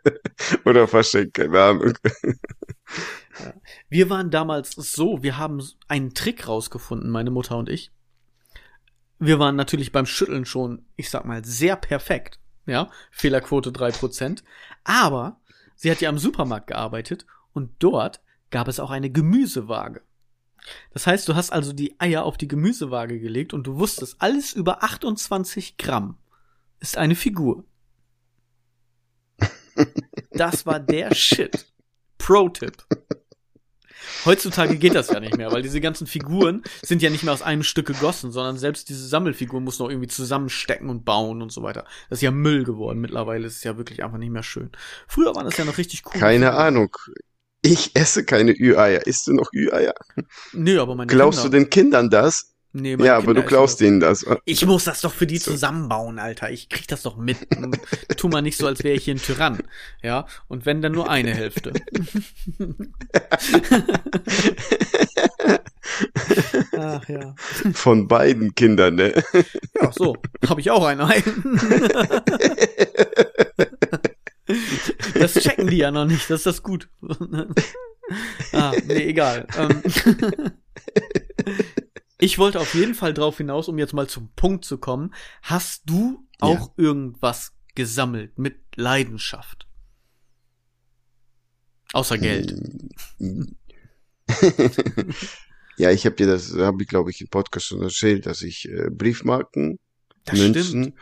[0.64, 1.92] Oder verschenkt, keine Ahnung.
[3.88, 7.90] Wir waren damals so, wir haben einen Trick rausgefunden, meine Mutter und ich.
[9.18, 12.38] Wir waren natürlich beim Schütteln schon, ich sag mal, sehr perfekt.
[12.66, 14.42] Ja, Fehlerquote 3%.
[14.84, 15.40] Aber
[15.74, 18.20] sie hat ja am Supermarkt gearbeitet und dort
[18.50, 20.02] gab es auch eine Gemüsewaage.
[20.92, 24.52] Das heißt, du hast also die Eier auf die Gemüsewaage gelegt und du wusstest, alles
[24.52, 26.18] über 28 Gramm
[26.80, 27.64] ist eine Figur.
[30.32, 31.72] Das war der Shit.
[32.18, 32.84] Pro-Tipp.
[34.24, 37.42] Heutzutage geht das ja nicht mehr, weil diese ganzen Figuren sind ja nicht mehr aus
[37.42, 41.62] einem Stück gegossen, sondern selbst diese Sammelfiguren muss noch irgendwie zusammenstecken und bauen und so
[41.62, 41.84] weiter.
[42.08, 43.00] Das ist ja Müll geworden.
[43.00, 44.70] Mittlerweile ist es ja wirklich einfach nicht mehr schön.
[45.06, 46.20] Früher war das ja noch richtig cool.
[46.20, 46.96] Keine Ahnung.
[47.62, 49.06] Ich esse keine Ü-Eier.
[49.06, 49.94] Isst du noch Ü-Eier?
[50.52, 51.58] Nö, aber meine Klaust du Kinder.
[51.58, 52.54] den Kindern das?
[52.72, 54.26] Nee, Ja, aber Kinder du klaust denen das.
[54.44, 55.52] Ich muss das doch für die So.
[55.52, 56.50] zusammenbauen, Alter.
[56.50, 57.38] Ich krieg das doch mit.
[58.16, 59.58] tu mal nicht so, als wäre ich hier ein Tyrann.
[60.02, 61.72] Ja, und wenn dann nur eine Hälfte.
[66.76, 67.34] Ach ja.
[67.72, 69.14] Von beiden Kindern, ne?
[69.80, 71.22] Ach so, habe ich auch ein Ei.
[75.14, 76.88] Das checken die ja noch nicht, das ist das gut.
[78.52, 79.46] ah, nee, egal.
[79.58, 79.82] Ähm,
[82.18, 85.14] ich wollte auf jeden Fall drauf hinaus, um jetzt mal zum Punkt zu kommen.
[85.42, 89.68] Hast du auch irgendwas gesammelt mit Leidenschaft?
[91.92, 92.54] Außer Geld.
[95.78, 98.68] ja, ich habe dir das, habe ich glaube ich im Podcast schon erzählt, dass ich
[98.68, 99.78] äh, Briefmarken,
[100.24, 100.94] Das Münzen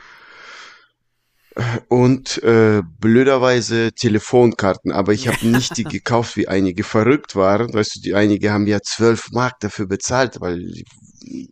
[1.55, 1.83] stimmt.
[1.89, 7.73] und äh, blöderweise Telefonkarten, aber ich habe nicht die gekauft, wie einige verrückt waren.
[7.73, 10.85] Weißt du, die einige haben ja zwölf Mark dafür bezahlt, weil die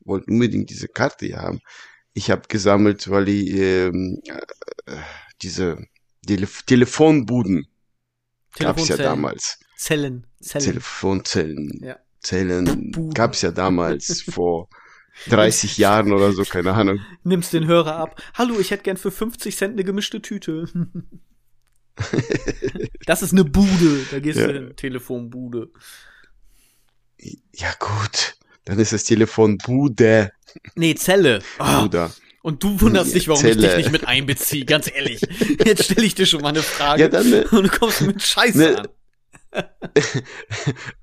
[0.04, 1.60] wollten unbedingt diese Karte hier haben.
[2.12, 4.20] Ich habe gesammelt, weil die ähm,
[4.86, 4.96] äh,
[5.42, 5.78] diese
[6.26, 7.66] Tele Telefonbuden
[8.58, 9.02] gab's ja Telefonzellen.
[9.04, 9.58] damals.
[9.76, 10.26] Zellen.
[10.40, 10.64] Zellen.
[10.64, 11.80] Telefonzellen.
[11.82, 11.98] Ja.
[12.20, 13.10] Zellen Buden.
[13.14, 14.68] gab's ja damals vor
[15.28, 17.00] 30 Jahren oder so, keine Ahnung.
[17.22, 18.20] Nimmst den Hörer ab.
[18.34, 20.68] Hallo, ich hätte gern für 50 Cent eine gemischte Tüte.
[23.06, 24.04] Das ist eine Bude.
[24.10, 24.48] Da gehst Ja.
[24.48, 24.72] du hin.
[24.76, 25.70] Telefonbude.
[27.52, 30.30] Ja gut, dann ist das Telefon Bude,
[30.76, 31.40] Nee, Zelle.
[31.58, 32.12] Ah, Bruder.
[32.42, 33.68] und du wunderst dich, warum ich Zelle.
[33.68, 34.64] dich nicht mit einbeziehe.
[34.64, 35.20] Ganz ehrlich.
[35.64, 37.02] Jetzt stelle ich dir schon mal eine Frage.
[37.02, 38.88] Ja, dann, ne, und du kommst mit Scheiße Ne, an.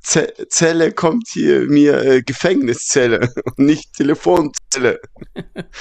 [0.01, 4.99] Ze Zelle kommt hier mir äh, Gefängniszelle und nicht Telefonzelle.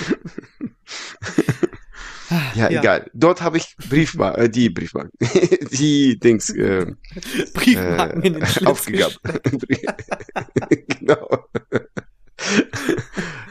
[2.55, 3.11] Ja, egal.
[3.15, 5.11] Dort habe ich Briefmarken, äh, die Briefmarken,
[5.73, 6.87] die Dings äh,
[7.55, 9.15] Briefmarken in den äh, Schlitz aufgegaben.
[10.89, 11.45] genau.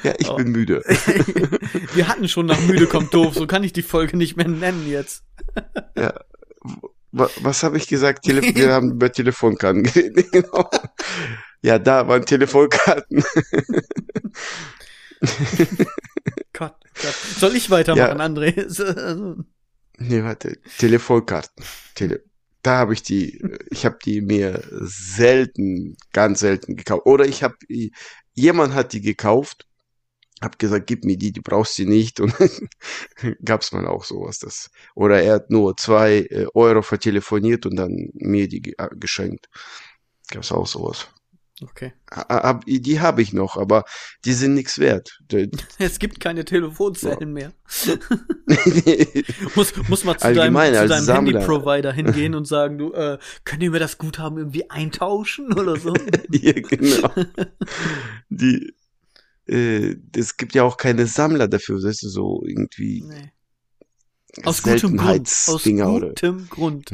[0.03, 0.35] ja, ich Oh.
[0.35, 0.81] bin müde.
[1.93, 3.33] Wir hatten schon nach müde kommt doof.
[3.35, 5.23] So kann ich die Folge nicht mehr nennen jetzt.
[7.11, 8.23] Wa- Was habe ich gesagt?
[8.23, 10.31] Tele wir haben über Telefonkarten geredet.
[10.31, 10.69] genau.
[11.61, 13.23] Ja, da waren Telefonkarten.
[16.53, 17.15] Gott, Gott.
[17.37, 18.25] Soll ich weitermachen, Ja.
[18.25, 19.45] André?
[20.01, 21.61] Nee, warte, Telefonkarten.
[21.93, 22.23] Tele
[22.61, 27.05] da habe ich die, ich habe die mir selten, ganz selten gekauft.
[27.05, 27.55] Oder ich habe,
[28.33, 29.65] jemand hat die gekauft,
[30.41, 32.19] hab gesagt, gib mir die, die brauchst du nicht.
[32.19, 32.33] Und
[33.45, 34.39] gab's mal auch sowas.
[34.39, 39.47] Das, oder er hat nur zwei äh, Euro vertelefoniert und dann mir die äh, geschenkt.
[40.29, 41.07] Gab's auch sowas.
[41.61, 41.91] Okay.
[42.11, 43.83] Ha- hab- Die habe ich noch, aber
[44.25, 45.19] die sind nichts wert.
[45.77, 47.51] Es gibt keine Telefonzellen mehr.
[49.55, 51.39] Muss, muss mal zu Allgemein deinem, zu deinem Sammler.
[51.41, 55.93] Handy-Provider hingehen und sagen, du, äh, könnt ihr mir das Guthaben irgendwie eintauschen oder so?
[56.31, 57.13] ja, genau.
[58.29, 58.73] Die,
[59.47, 63.31] äh, es gibt ja auch keine Sammler dafür, weißt du, so irgendwie nee.
[64.43, 65.27] Aus gutem Grund.
[65.47, 66.91] Aus gutem Grund.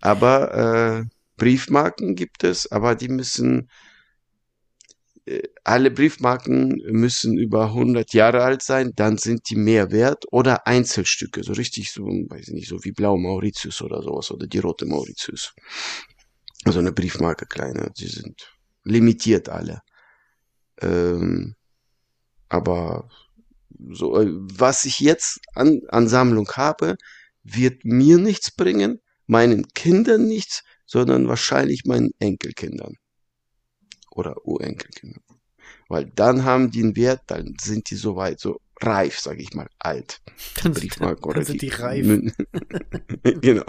[0.00, 1.04] aber äh,
[1.38, 3.70] Briefmarken gibt es, aber die müssen
[5.28, 10.66] äh, alle Briefmarken müssen über 100 Jahre alt sein, dann sind die mehr wert oder
[10.66, 14.58] Einzelstücke, so richtig so, weiß ich nicht, so wie Blau Mauritius oder sowas oder die
[14.58, 15.54] rote Mauritius.
[16.64, 18.50] Also eine Briefmarke kleine, die sind
[18.84, 19.82] limitiert alle.
[20.80, 21.54] Ähm,
[22.48, 23.08] aber
[23.90, 26.96] so, äh, was ich jetzt an, an Sammlung habe,
[27.42, 32.94] wird mir nichts bringen, meinen Kindern nichts, sondern wahrscheinlich meinen Enkelkindern.
[34.10, 35.22] Oder Urenkelkindern.
[35.88, 39.54] Weil dann haben die einen Wert, dann sind die so weit, so reif, sage ich
[39.54, 40.20] mal, alt.
[40.62, 42.06] Dann, Briefmarke dann, sind die die- reif.
[43.22, 43.64] genau.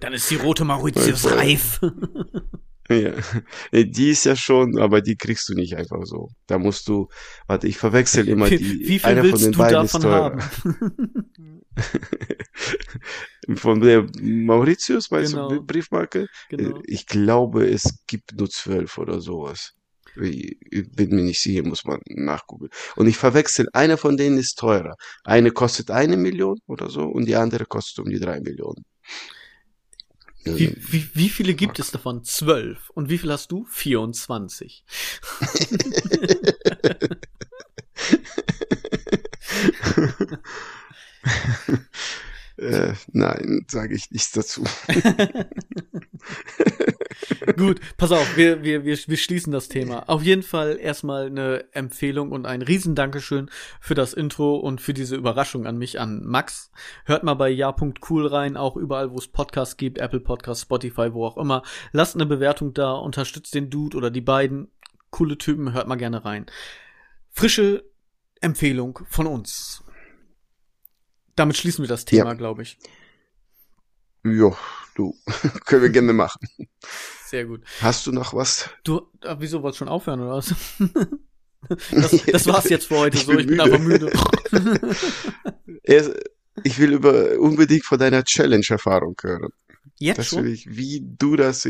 [0.00, 1.80] Dann ist die rote Mauritius reif.
[2.88, 3.12] Ja.
[3.72, 6.30] Die ist ja schon, aber die kriegst du nicht einfach so.
[6.48, 7.08] Da musst du,
[7.46, 8.58] warte, ich verwechsel immer die.
[8.80, 10.40] wie viel einer willst von den du beiden davon haben?
[13.54, 15.48] Von der Mauritius, meinst Genau.
[15.48, 16.26] du, Briefmarke?
[16.48, 16.78] genau.
[16.78, 19.72] Äh, Ich glaube, es gibt nur zwölf oder sowas.
[20.20, 20.58] Ich
[20.92, 22.68] bin mir nicht sicher, muss man nachgucken.
[22.96, 24.96] Und ich verwechsel, einer von denen ist teurer.
[25.24, 28.84] Eine kostet eine Million oder so und die andere kostet um die drei Millionen.
[30.44, 32.24] Wie, wie, wie viele gibt es davon?
[32.24, 32.90] Zwölf.
[32.90, 33.64] Und wie viel hast du?
[33.66, 34.84] 24.
[42.60, 44.64] äh, nein, sage ich nichts dazu.
[47.56, 50.08] Gut, pass auf, wir, wir, wir, wir schließen das Thema.
[50.08, 55.16] Auf jeden Fall erstmal eine Empfehlung und ein Riesendankeschön für das Intro und für diese
[55.16, 56.70] Überraschung an mich, an Max.
[57.06, 61.24] Hört mal bei ja.cool rein, auch überall, wo es Podcasts gibt, Apple Podcasts, Spotify, wo
[61.24, 61.62] auch immer.
[61.92, 64.68] Lasst eine Bewertung da, unterstützt den Dude oder die beiden.
[65.10, 66.44] Coole Typen, hört mal gerne rein.
[67.30, 67.84] Frische
[68.40, 69.82] Empfehlung von uns.
[71.40, 72.34] Damit schließen wir das Thema, Ja.
[72.34, 72.76] glaube ich.
[74.22, 74.54] Jo,
[74.94, 75.16] du,
[75.64, 76.46] können wir gerne machen.
[77.24, 77.62] Sehr gut.
[77.80, 78.68] Hast du noch was?
[78.84, 80.54] Du, ah, wieso wolltest du schon aufhören oder was?
[81.90, 83.32] Das, das war's jetzt für heute Ich so.
[83.32, 84.10] bin Ich bin müde.
[84.12, 84.90] einfach müde.
[85.82, 86.12] Erst-
[86.64, 89.50] Ich will über, unbedingt von deiner Challenge-Erfahrung hören.
[89.98, 90.44] Jetzt Das schon?
[90.44, 91.66] will ich, wie du das,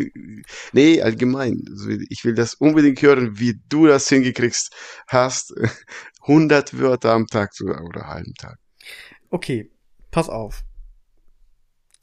[0.73, 1.65] nee, allgemein.
[2.09, 4.73] Ich will das unbedingt hören, wie du das hingekriegst
[5.09, 5.55] hast.
[6.23, 8.59] 100 Wörter am Tag zu, oder halben Tag.
[9.31, 9.71] Okay,
[10.11, 10.65] pass auf.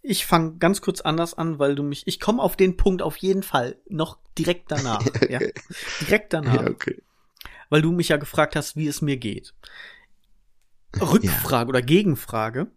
[0.02, 2.08] Ich fange ganz kurz anders an, weil du mich.
[2.08, 5.06] Ich komme auf den Punkt auf jeden Fall noch direkt danach.
[5.30, 5.40] ja?
[6.02, 6.64] Direkt danach.
[6.64, 7.04] Ja, okay.
[7.70, 9.54] Weil du mich ja gefragt hast, wie es mir geht.
[11.02, 12.72] Rückfrage oder Gegenfrage.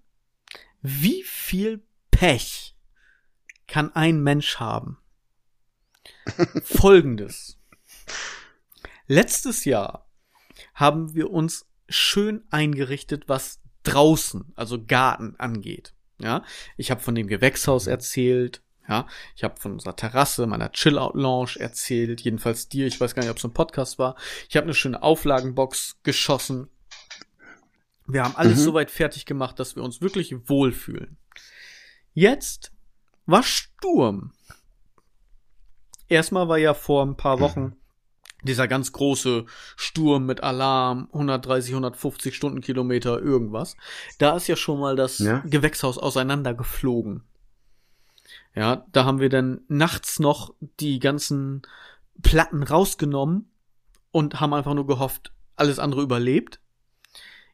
[0.83, 2.75] Wie viel Pech
[3.69, 4.99] kann ein Mensch haben?
[6.65, 7.59] Folgendes.
[9.07, 10.11] Letztes Jahr
[10.75, 15.95] haben wir uns schön eingerichtet, was draußen, also Garten angeht.
[16.19, 16.45] Ja,
[16.77, 18.63] ich habe von dem Gewächshaus erzählt.
[18.89, 22.21] Ja, ich habe von unserer Terrasse, meiner Chill-Out-Lounge erzählt.
[22.23, 22.87] Jedenfalls dir.
[22.87, 24.17] Ich weiß gar nicht, ob es ein Podcast war.
[24.49, 26.69] Ich habe eine schöne Auflagenbox geschossen.
[28.07, 28.65] Wir haben alles Mhm.
[28.65, 31.17] soweit fertig gemacht, dass wir uns wirklich wohlfühlen.
[32.13, 32.73] Jetzt
[33.27, 34.33] war Sturm.
[36.09, 37.77] Erstmal war ja vor ein paar Wochen
[38.43, 39.45] dieser ganz große
[39.77, 43.77] Sturm mit Alarm, 130, 150 Stundenkilometer, irgendwas.
[44.19, 45.43] Da ist ja schon mal das Ja.
[45.47, 47.23] Gewächshaus auseinandergeflogen.
[48.55, 51.63] Ja, da haben wir dann nachts noch die ganzen
[52.23, 53.51] Platten rausgenommen
[54.11, 56.61] und haben einfach nur gehofft, alles andere überlebt.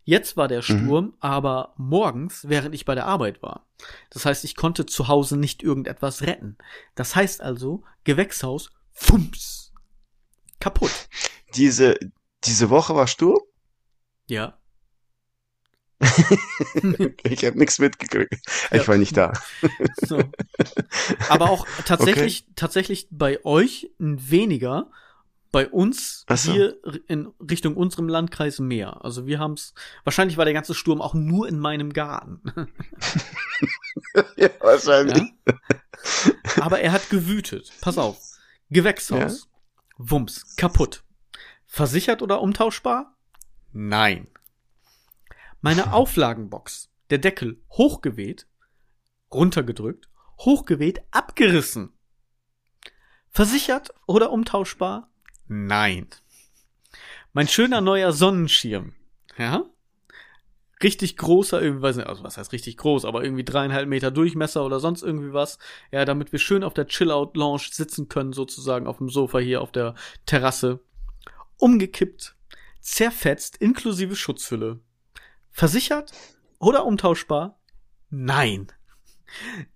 [0.05, 3.67] Jetzt war der Sturm, aber morgens, während ich bei der Arbeit war.
[4.11, 6.57] Das heißt, ich konnte zu Hause nicht irgendetwas retten.
[6.95, 9.66] Das heißt also, Gewächshaus, fums,
[10.61, 10.93] kaputt.
[11.55, 11.99] Diese,
[12.45, 13.41] diese Woche war Sturm?
[14.27, 14.59] Ja.
[17.25, 18.35] Ich habe nichts mitgekriegt.
[18.71, 18.81] Ja.
[18.81, 19.33] Ich war nicht da.
[19.97, 20.23] So.
[21.29, 24.91] Aber auch tatsächlich, tatsächlich bei euch weniger,
[25.53, 26.53] bei uns so.
[26.53, 26.77] hier
[27.09, 29.05] in Richtung unserem Landkreis mehr.
[29.05, 32.43] Also wir haben's, wahrscheinlich war der ganze Sturm auch nur in meinem Garten.
[34.37, 35.33] ja, wahrscheinlich.
[35.47, 35.55] Ja?
[36.61, 37.73] Aber er hat gewütet.
[37.81, 38.19] Pass auf.
[38.71, 39.49] Gewächshaus.
[39.99, 40.57] Wumms.
[40.57, 41.05] Kaputt.
[41.65, 43.17] Versichert oder umtauschbar?
[43.73, 44.29] Nein.
[45.61, 46.91] Meine Auflagenbox.
[47.11, 48.47] Der Deckel hochgeweht,
[49.33, 51.93] runtergedrückt, hochgeweht, abgerissen.
[53.31, 55.11] Versichert oder umtauschbar?
[55.47, 56.09] Nein.
[57.33, 58.95] Mein schöner neuer Sonnenschirm.
[59.39, 59.65] Ja?
[60.83, 64.65] Richtig großer, irgendwie, weiß nicht, also was heißt richtig groß, aber irgendwie dreieinhalb Meter Durchmesser
[64.65, 65.59] oder sonst irgendwie was.
[65.91, 69.73] Ja, damit wir schön auf der Chill-Out-Lounge sitzen können, sozusagen auf dem Sofa hier auf
[69.73, 69.95] der
[70.27, 70.81] Terrasse.
[71.57, 72.37] Umgekippt,
[72.81, 74.81] zerfetzt, inklusive Schutzhülle.
[75.51, 76.13] Versichert
[76.59, 77.59] oder umtauschbar?
[78.11, 78.67] Nein.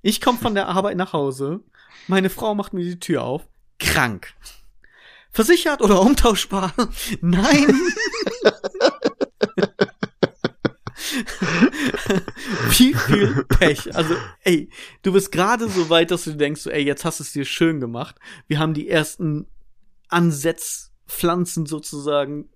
[0.03, 1.65] Ich komme von der Arbeit nach Hause,
[2.09, 4.35] meine Frau macht mir die Tür auf, krank.
[5.31, 6.75] Versichert oder umtauschbar?
[7.21, 7.81] Nein.
[12.79, 13.95] Wie viel Pech.
[13.95, 14.71] Also, ey,
[15.03, 17.45] du bist gerade so weit, dass du denkst, so, ey, jetzt hast du es dir
[17.45, 18.17] schön gemacht.
[18.47, 19.47] Wir haben die ersten
[20.09, 22.49] Ansetzpflanzen sozusagen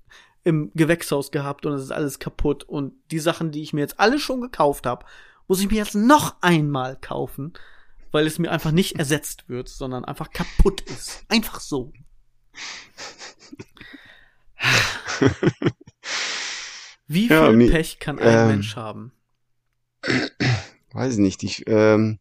[0.42, 2.64] im Gewächshaus gehabt und es ist alles kaputt.
[2.64, 5.06] Und die Sachen, die ich mir jetzt alle schon gekauft habe,
[5.48, 7.52] muss ich mir jetzt noch einmal kaufen,
[8.12, 11.24] weil es mir einfach nicht ersetzt wird, sondern einfach kaputt ist.
[11.28, 11.92] Einfach so.
[17.06, 19.12] Wie Ja, viel mi- Pech kann ein ähm, Mensch haben?
[20.92, 22.18] Weiß nicht, ich, ähm,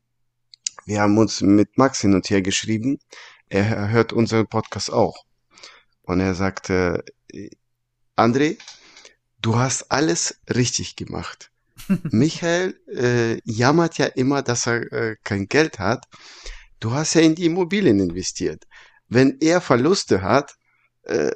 [0.86, 3.00] wir haben uns mit Max hin und her geschrieben.
[3.50, 5.26] Er hört unseren Podcast auch.
[6.02, 7.50] Und er sagte, äh,
[8.17, 8.58] André,
[9.41, 11.52] du hast alles richtig gemacht.
[12.12, 16.06] Michael äh, jammert ja immer, dass er äh, kein Geld hat.
[16.80, 18.65] Du hast ja in die Immobilien investiert.
[19.08, 20.56] Wenn er Verluste hat,
[21.04, 21.32] äh,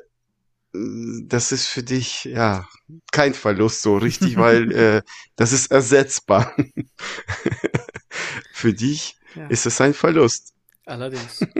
[0.74, 2.68] das ist für dich ja
[3.12, 5.02] kein Verlust so richtig, weil äh,
[5.36, 6.54] das ist ersetzbar.
[8.54, 9.48] für dich Ja.
[9.48, 10.54] ist es ein Verlust.
[10.86, 11.46] Allerdings.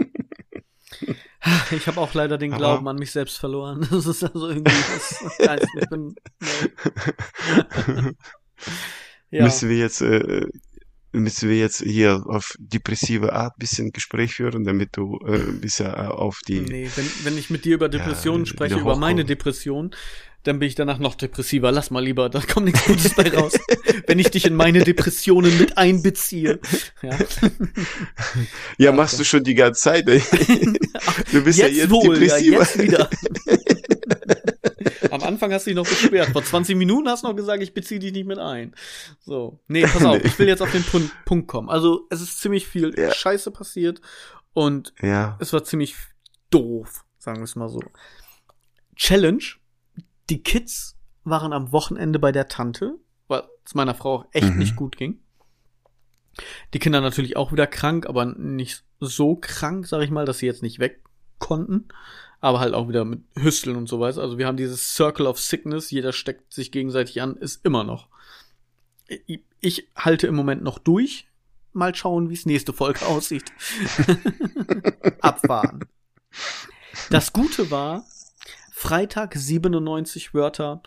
[1.70, 3.86] Ich habe auch leider den Aber- Glauben an mich selbst verloren.
[3.90, 6.14] Das ist also irgendwie das, Nein, ich bin.
[9.30, 10.46] Ja, Müssen wir jetzt äh,
[11.12, 15.86] müssen wir jetzt hier auf depressive Art bisschen Gespräch führen, damit du äh, ein bisschen
[15.86, 19.24] äh, auf die nee, wenn, wenn ich mit dir über Depressionen Ja, spreche, über meine.
[19.24, 19.94] Depression,
[20.44, 21.72] dann bin ich danach noch depressiver.
[21.72, 23.52] Lass mal lieber, da kommt nichts Gutes bei raus.
[24.06, 26.60] wenn ich dich in meine Depressionen mit einbeziehe.
[27.02, 27.18] Ja.
[28.78, 30.08] Ja, machst du schon die ganze Zeit.
[30.08, 30.22] Ey.
[31.32, 32.58] Du bist jetzt ja jetzt wohl, ja, depressiver.
[32.58, 33.10] jetzt wieder.
[35.10, 36.30] Am Anfang hast du dich noch beschwert.
[36.30, 38.74] Vor 20 Minuten hast du noch gesagt, ich beziehe dich nicht mit ein.
[39.20, 39.60] So.
[39.68, 41.68] Nee, pass auf, ich will jetzt auf den Punkt, Punkt kommen.
[41.68, 43.12] Also, es ist ziemlich viel Ja.
[43.12, 44.00] Scheiße passiert
[44.52, 45.36] und Ja.
[45.40, 45.96] es war ziemlich
[46.50, 47.80] doof, sagen wir es mal so.
[48.96, 49.42] Challenge.
[50.30, 52.94] Die Kids waren am Wochenende bei der Tante,
[53.28, 54.58] weil es meiner Frau auch echt Mhm.
[54.58, 55.20] nicht gut ging.
[56.74, 60.46] Die Kinder natürlich auch wieder krank, aber nicht so krank, sag ich mal, dass sie
[60.46, 61.02] jetzt nicht weg
[61.38, 61.88] konnten.
[62.40, 64.20] Aber halt auch wieder mit Hüsteln und so weiter.
[64.20, 68.08] Also wir haben dieses Circle of Sickness, jeder steckt sich gegenseitig an, ist immer noch.
[69.06, 71.26] Ich, ich halte im Moment noch durch.
[71.72, 73.52] Mal schauen, wie es nächste Folge aussieht.
[75.20, 75.80] Abwarten.
[77.10, 78.04] Das Gute war,
[78.72, 80.82] Freitag 97 Wörter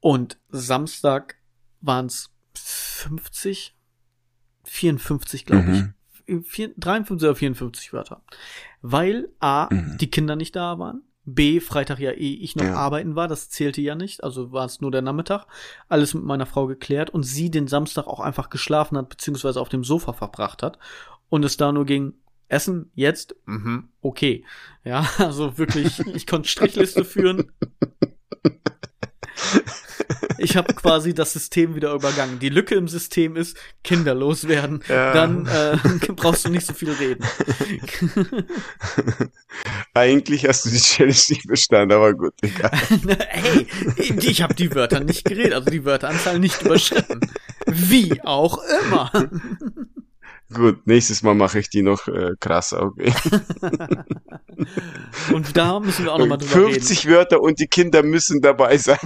[0.00, 1.36] und Samstag
[1.80, 3.76] waren es 50,
[4.64, 5.94] 54, glaube Mhm.
[6.44, 8.22] Vier- 53 oder 54 Wörter.
[8.80, 9.98] Weil A, Mhm.
[9.98, 11.02] die Kinder nicht da waren.
[11.24, 12.74] B, Freitag ja eh ich noch Ja.
[12.74, 15.46] arbeiten war, das zählte ja nicht, also war es nur der Nachmittag.
[15.88, 19.68] Alles mit meiner Frau geklärt und sie den Samstag auch einfach geschlafen hat, beziehungsweise auf
[19.68, 20.78] dem Sofa verbracht hat.
[21.28, 22.14] Und es da nur ging,
[22.48, 24.44] Essen, jetzt, mhm, okay.
[24.84, 27.52] Ja, also wirklich, ich konnte Strichliste führen.
[30.42, 32.40] Ich habe quasi das System wieder übergangen.
[32.40, 34.82] Die Lücke im System ist, Kinder loswerden.
[34.88, 35.12] Ja.
[35.12, 35.76] Dann äh,
[36.16, 37.24] brauchst du nicht so viel reden.
[39.94, 42.72] Eigentlich hast du die Challenge nicht bestanden, aber gut, egal.
[43.28, 47.20] hey, ich habe die Wörter nicht geredet, also die Wörteranzahl nicht überschritten.
[47.66, 49.12] Wie auch immer.
[50.52, 53.12] Gut, nächstes Mal mache ich die noch äh, krasser, okay.
[55.32, 58.98] Und da müssen wir auch nochmal drüber 50 Wörter und die Kinder müssen dabei sein.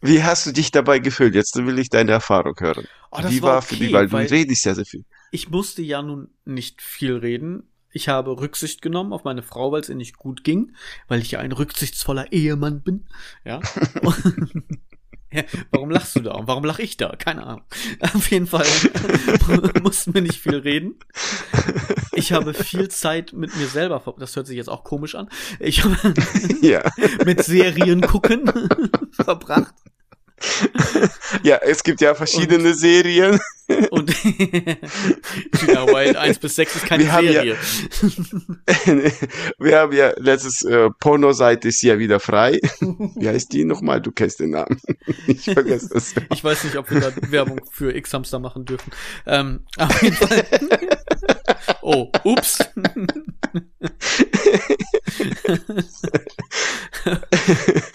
[0.00, 1.34] Wie hast du dich dabei gefühlt?
[1.34, 2.76] Jetzt will ich deine Erfahrung hören.
[2.76, 2.88] reden.
[3.10, 5.04] Oh, Wie war war für okay, dich, weil du weil redest ja sehr viel.
[5.30, 7.70] ich musste ja nun nicht viel reden.
[7.90, 10.72] Ich habe Rücksicht genommen auf meine Frau, weil es ihr nicht gut ging,
[11.08, 13.06] weil ich ja ein rücksichtsvoller Ehemann bin.
[13.44, 13.60] Ja.
[15.32, 16.32] Ja, warum lachst du da?
[16.32, 17.14] Und warum lach ich da?
[17.16, 17.62] Keine Ahnung.
[18.14, 18.66] Auf jeden Fall
[19.82, 20.94] mussten wir nicht viel reden.
[22.12, 25.28] Ich habe viel Zeit mit mir selber, ver- das hört sich jetzt auch komisch an.
[25.60, 25.96] Ich habe
[26.62, 26.82] Ja.
[27.24, 28.50] mit Serien gucken
[29.12, 29.74] verbracht.
[31.42, 33.38] Ja, es gibt ja verschiedene Serien.
[33.90, 37.56] Und China Wild 1 bis 6 ist keine Wir haben ja- Serie.
[39.58, 42.60] Wir haben ja letztes äh, Pornoseite ist ja wieder frei.
[42.80, 44.00] Wie heißt die nochmal?
[44.00, 44.80] Du kennst den Namen.
[45.26, 46.14] Ich vergesse das.
[46.32, 48.92] Ich weiß nicht, ob wir da Werbung für X-Hamster machen dürfen.
[49.26, 50.44] Ähm, auf jeden Fall.
[51.82, 52.58] Oh, ups.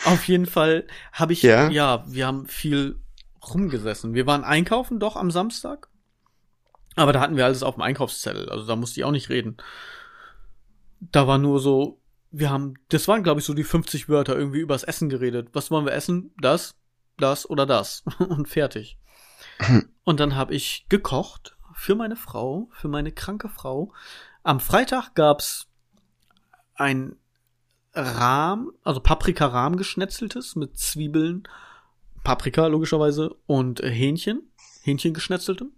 [0.06, 1.70] auf jeden Fall habe ich, Ja?
[1.70, 3.00] ja, wir haben viel
[3.48, 4.14] rumgesessen.
[4.14, 5.90] Wir waren einkaufen doch am Samstag.
[6.96, 8.50] Aber da hatten wir alles auf dem Einkaufszettel.
[8.50, 9.58] Also da musste ich auch nicht reden.
[11.00, 12.00] Da war nur so,
[12.32, 15.50] wir haben, das waren glaube ich so die 50 Wörter irgendwie übers Essen geredet.
[15.54, 16.34] Was wollen wir essen?
[16.40, 16.76] Das,
[17.18, 18.04] das oder das.
[18.19, 18.98] Und fertig.
[20.04, 23.92] Und dann habe ich gekocht für meine Frau, für meine kranke Frau.
[24.44, 25.67] Am Freitag gab's
[26.75, 27.15] ein
[27.96, 31.48] Rahm, also Paprika-Rahm geschnetzeltes mit Zwiebeln,
[32.23, 34.44] Paprika logischerweise und äh, Hähnchen,
[34.84, 35.71] Hähnchen geschnetzeltem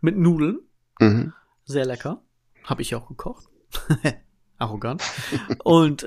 [0.00, 0.58] mit Nudeln,
[1.00, 1.32] Mhm.
[1.64, 2.20] sehr lecker,
[2.64, 3.46] habe ich auch gekocht.
[4.58, 5.02] Arrogant.
[5.62, 6.04] Und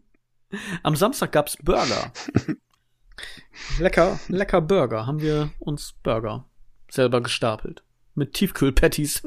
[0.82, 2.12] am Samstag gab's Burger.
[3.78, 5.06] Lecker, lecker Burger.
[5.06, 6.44] Haben wir uns Burger
[6.90, 7.82] selber gestapelt.
[8.18, 9.22] Mit Tiefkühlpatties.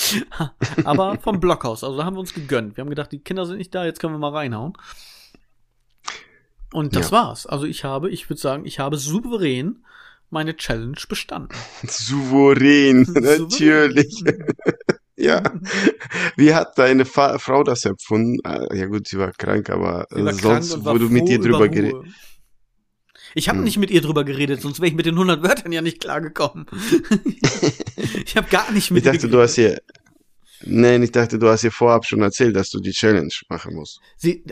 [0.84, 1.84] Aber vom Blockhaus.
[1.84, 2.76] Also da haben wir uns gegönnt.
[2.76, 4.72] Wir haben gedacht, die Kinder sind nicht da, jetzt können wir mal reinhauen.
[6.72, 7.18] Und das Ja.
[7.18, 7.46] war's.
[7.46, 9.84] Also ich habe, ich würde sagen, ich habe souverän
[10.30, 11.50] meine Challenge bestanden.
[11.86, 14.24] Souverän, natürlich.
[15.16, 15.42] ja.
[16.36, 18.38] Wie hat deine Fa Frau das empfunden?
[18.44, 21.28] Ah, Ja gut, sie war krank, aber war äh, krank sonst, und wo du mit
[21.28, 22.02] ihr drüber über geredet.
[23.36, 23.64] Ich habe Hm.
[23.64, 26.64] nicht mit ihr drüber geredet, sonst wäre ich mit den 100 Wörtern ja nicht klargekommen.
[28.24, 29.78] ich habe gar nicht Ich mit dachte, ihr du hast ihr.
[30.62, 34.00] Nein, ich dachte, du hast ihr vorab schon erzählt, dass du die Challenge machen musst.
[34.16, 34.42] Sie,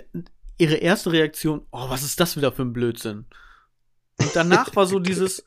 [0.58, 3.24] ihre erste Reaktion, oh, was ist das wieder für ein Blödsinn?
[4.20, 5.42] Und danach war so dieses,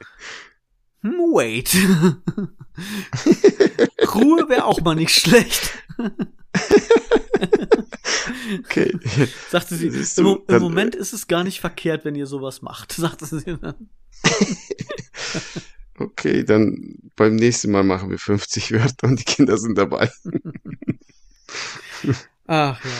[1.01, 1.73] hm, wait.
[4.15, 5.71] Ruhe wäre auch mal nicht schlecht.
[8.63, 8.97] Okay.
[9.49, 13.25] Sagte sie, im, im Moment ist es gar nicht verkehrt, wenn ihr sowas macht, sagte
[13.25, 13.89] sie dann.
[15.99, 20.11] Okay, dann beim nächsten Mal machen wir 50 Wörter und die Kinder sind dabei.
[22.45, 22.91] Ach ja.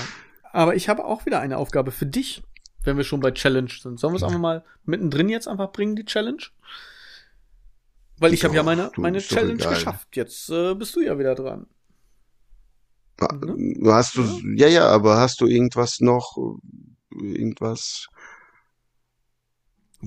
[0.52, 2.41] Aber ich habe auch wieder eine Aufgabe für dich,
[2.84, 4.00] wenn wir schon bei Challenge sind.
[4.00, 6.41] Sollen wir es einfach mal mittendrin jetzt einfach bringen, die Challenge?
[8.20, 10.15] Weil ich habe ja meine, du, meine Challenge geschafft.
[10.15, 11.68] Jetzt äh, bist du ja wieder dran.
[13.20, 13.91] Ah, Ne?
[13.91, 14.24] Hast du,
[14.55, 16.38] ja, ja, aber hast du irgendwas noch,
[17.11, 18.07] irgendwas?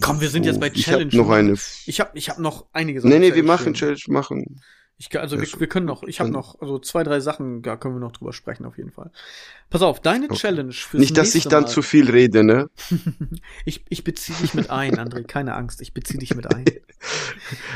[0.01, 1.11] Komm, wir sind jetzt bei Ich Challenge.
[1.11, 1.55] hab noch eine.
[1.87, 3.75] Ich habe ich hab noch einige Nee, nee, wir machen.
[3.75, 4.61] Challenge, machen.
[4.99, 7.77] Ich, also Ja, wir, wir können noch, ich habe noch, also zwei, drei Sachen, da
[7.77, 9.11] können wir noch drüber sprechen auf jeden Fall.
[9.71, 10.37] Pass auf, deine Okay.
[10.37, 11.69] Challenge fürs Nicht, dass ich dann Mal.
[11.71, 12.69] zu viel rede, ne?
[13.65, 16.65] Ich, ich beziehe dich mit ein, André, keine Angst, ich beziehe dich mit ein.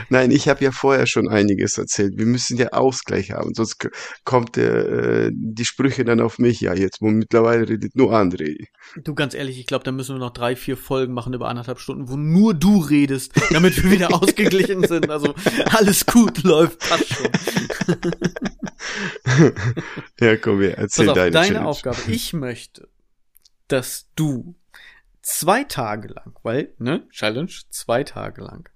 [0.09, 2.17] Nein, ich habe ja vorher schon einiges erzählt.
[2.17, 3.89] Wir müssen ja Ausgleich haben, sonst
[4.25, 6.61] kommt äh, die Sprüche dann auf mich.
[6.61, 8.67] Ja, jetzt wo mittlerweile redet nur André.
[9.03, 11.79] Du, ganz ehrlich, ich glaube, da müssen wir noch drei, vier Folgen machen über anderthalb
[11.81, 15.09] Stunden, wo nur du redest, damit wir wieder ausgeglichen sind.
[15.11, 15.35] Also
[15.71, 17.31] alles gut läuft, passt schon.
[20.21, 21.67] ja, komm her, erzähl auf, deine, deine Challenge.
[21.67, 21.97] Aufgabe.
[22.09, 22.89] Ich möchte,
[23.69, 24.55] dass du
[25.23, 28.69] zwei Tage lang, weil, ne, Challenge, zwei Tage lang,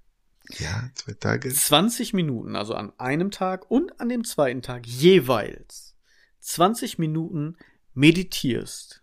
[0.50, 1.52] Ja, zwei Tage.
[1.52, 5.94] 20 Minuten, also an einem Tag und an dem zweiten Tag jeweils
[6.40, 7.56] 20 Minuten
[7.94, 9.02] meditierst.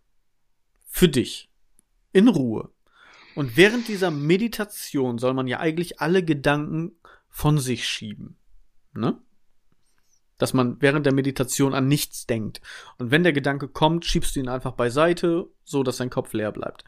[0.86, 1.52] Für dich.
[2.12, 2.72] In Ruhe.
[3.36, 6.94] Und während dieser Meditation soll man ja eigentlich alle Gedanken
[7.30, 8.38] von sich schieben.
[8.94, 9.18] Ne?
[10.38, 12.62] Dass man während der Meditation an nichts denkt.
[12.98, 16.54] Und wenn der Gedanke kommt, schiebst du ihn einfach beiseite, so dass dein Kopf leer
[16.54, 16.86] bleibt.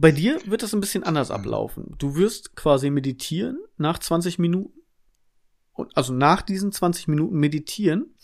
[0.00, 1.94] Bei dir wird das ein bisschen anders ablaufen.
[1.98, 4.80] Du wirst quasi meditieren nach 20 Minuten.
[5.72, 8.14] Und also nach diesen 20 Minuten meditieren.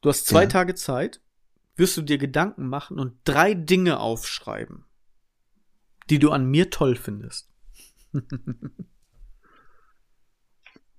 [0.00, 0.48] Du hast zwei Ja.
[0.48, 1.20] Tage Zeit,
[1.76, 4.84] wirst du dir Gedanken machen und drei Dinge aufschreiben,
[6.10, 7.48] die du an mir toll findest.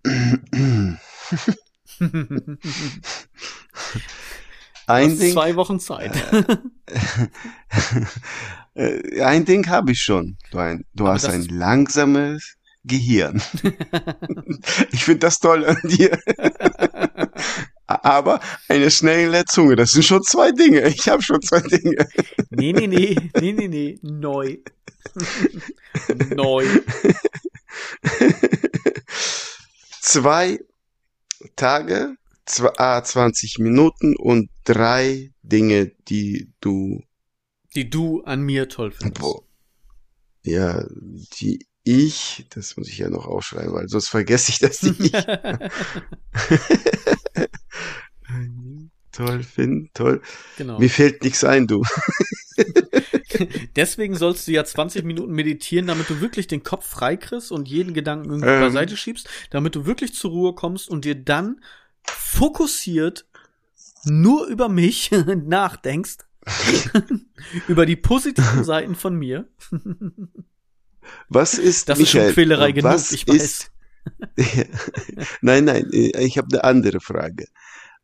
[4.89, 6.11] Ein Ding, zwei Wochen Zeit.
[8.73, 10.37] äh, ein Ding habe ich schon.
[10.49, 13.41] Du, ein, du hast ein langsames Gehirn.
[14.91, 16.17] ich finde das toll an dir.
[17.85, 20.87] Aber eine schnelle Zunge, das sind schon zwei Dinge.
[20.87, 22.07] Ich habe schon zwei Dinge.
[22.49, 24.57] nee, nee, nee, nee, nee, nee, neu.
[26.35, 26.65] neu.
[30.01, 30.59] zwei
[31.55, 32.15] Tage,
[32.49, 37.03] 20 Minuten und drei Dinge, die du,
[37.75, 39.21] Die du an mir toll findest.
[39.21, 39.41] boah,
[40.43, 40.85] ja,
[41.39, 45.13] die ich, das muss ich ja noch aufschreiben, weil sonst vergesse ich das nicht.
[49.11, 50.21] toll, Finn, toll.
[50.55, 50.79] genau.
[50.79, 51.83] Mir fällt nichts ein, du.
[53.75, 57.93] Deswegen sollst du ja 20 Minuten meditieren, damit du wirklich den Kopf freikriegst und jeden
[57.93, 58.61] Gedanken irgendwie Ähm.
[58.61, 61.61] beiseite schiebst, damit du wirklich zur Ruhe kommst und dir dann
[62.09, 63.25] fokussiert
[64.05, 65.11] nur über mich
[65.45, 66.17] nachdenkst.
[67.67, 69.47] über die positiven Seiten von mir.
[71.27, 73.35] Was ist, Das ist schon Michael, Quälerei genug, was ich weiß.
[73.35, 73.71] Ist,
[75.41, 77.47] nein, nein, äh, ich habe eine andere Frage.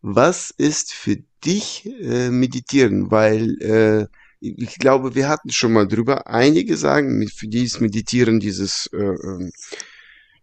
[0.01, 3.09] Was ist für dich äh, meditieren?
[3.09, 4.07] Weil äh,
[4.39, 6.27] ich glaube, wir hatten schon mal drüber.
[6.27, 9.51] Einige sagen, für die ist Meditieren dieses äh, ähm,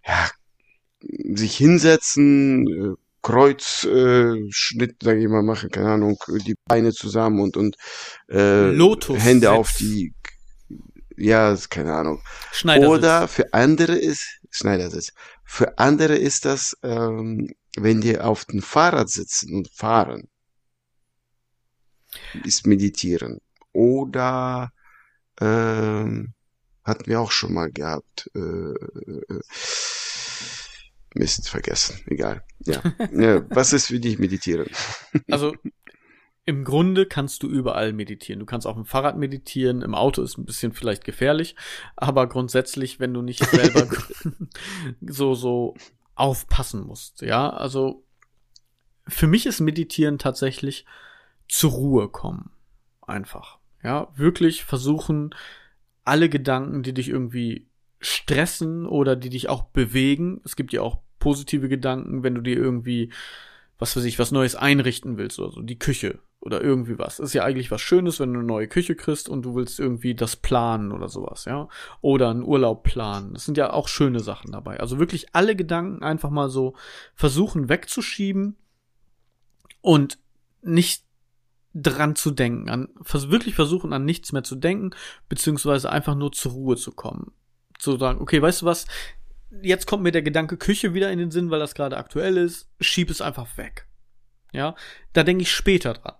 [0.05, 0.31] ja,
[1.35, 7.41] sich hinsetzen, äh, Kreuzschnitt, äh, Schnitt, sag ich mal, machen, keine Ahnung, die Beine zusammen
[7.41, 7.77] und und
[8.29, 9.57] äh, Lotus Hände Sitz.
[9.57, 10.15] auf die,
[11.17, 12.21] ja, keine Ahnung.
[12.53, 12.91] Schneidersitz.
[12.91, 15.13] Oder für andere ist, Schneidersitz,
[15.45, 20.29] für andere ist das, ähm, wenn die auf dem Fahrrad sitzen und fahren,
[22.45, 23.39] ist meditieren.
[23.73, 24.73] Oder,
[25.41, 26.35] ähm,
[26.85, 29.41] hatten wir auch schon mal gehabt, äh, äh,
[31.15, 32.45] Mist, vergessen, egal.
[32.61, 32.83] Ja.
[33.13, 33.45] ja.
[33.51, 34.67] Was ist für dich meditieren?
[35.31, 35.55] Also,
[36.45, 38.41] im Grunde kannst du überall meditieren.
[38.41, 41.55] Du kannst auf dem Fahrrad meditieren, im Auto ist ein bisschen vielleicht gefährlich,
[41.97, 43.89] aber grundsätzlich, wenn du nicht selber
[45.01, 45.75] so, so
[46.15, 48.05] aufpassen musst, ja, also
[49.07, 50.85] für mich ist Meditieren tatsächlich
[51.49, 52.51] zur Ruhe kommen.
[53.01, 53.59] Einfach.
[53.83, 55.35] Ja, wirklich versuchen,
[56.05, 57.69] alle Gedanken, die dich irgendwie
[58.03, 60.41] stressen oder die dich auch bewegen.
[60.45, 63.11] Es gibt ja auch positive Gedanken, wenn du dir irgendwie,
[63.79, 67.21] was weiß ich, was Neues einrichten willst oder so, die Küche oder irgendwie was.
[67.21, 70.15] Ist ja eigentlich was Schönes, wenn du eine neue Küche kriegst und du willst irgendwie
[70.15, 71.69] das planen oder sowas, ja.
[72.01, 73.35] Oder einen Urlaub planen.
[73.35, 74.81] Das sind ja auch schöne Sachen dabei.
[74.81, 76.75] Also wirklich alle Gedanken einfach mal so
[77.15, 78.57] versuchen wegzuschieben
[79.81, 80.19] und
[80.63, 81.05] nicht
[81.75, 84.91] dran zu denken, an wirklich versuchen an nichts mehr zu denken,
[85.29, 87.33] beziehungsweise einfach nur zur Ruhe zu kommen.
[87.83, 88.87] Zu sagen, okay, weißt du was,
[89.61, 92.71] jetzt kommt mir der Gedanke Küche wieder in den Sinn, weil das gerade aktuell ist,
[92.81, 93.89] schieb es einfach weg.
[94.53, 94.77] Ja,
[95.15, 96.15] da denke ich später dran.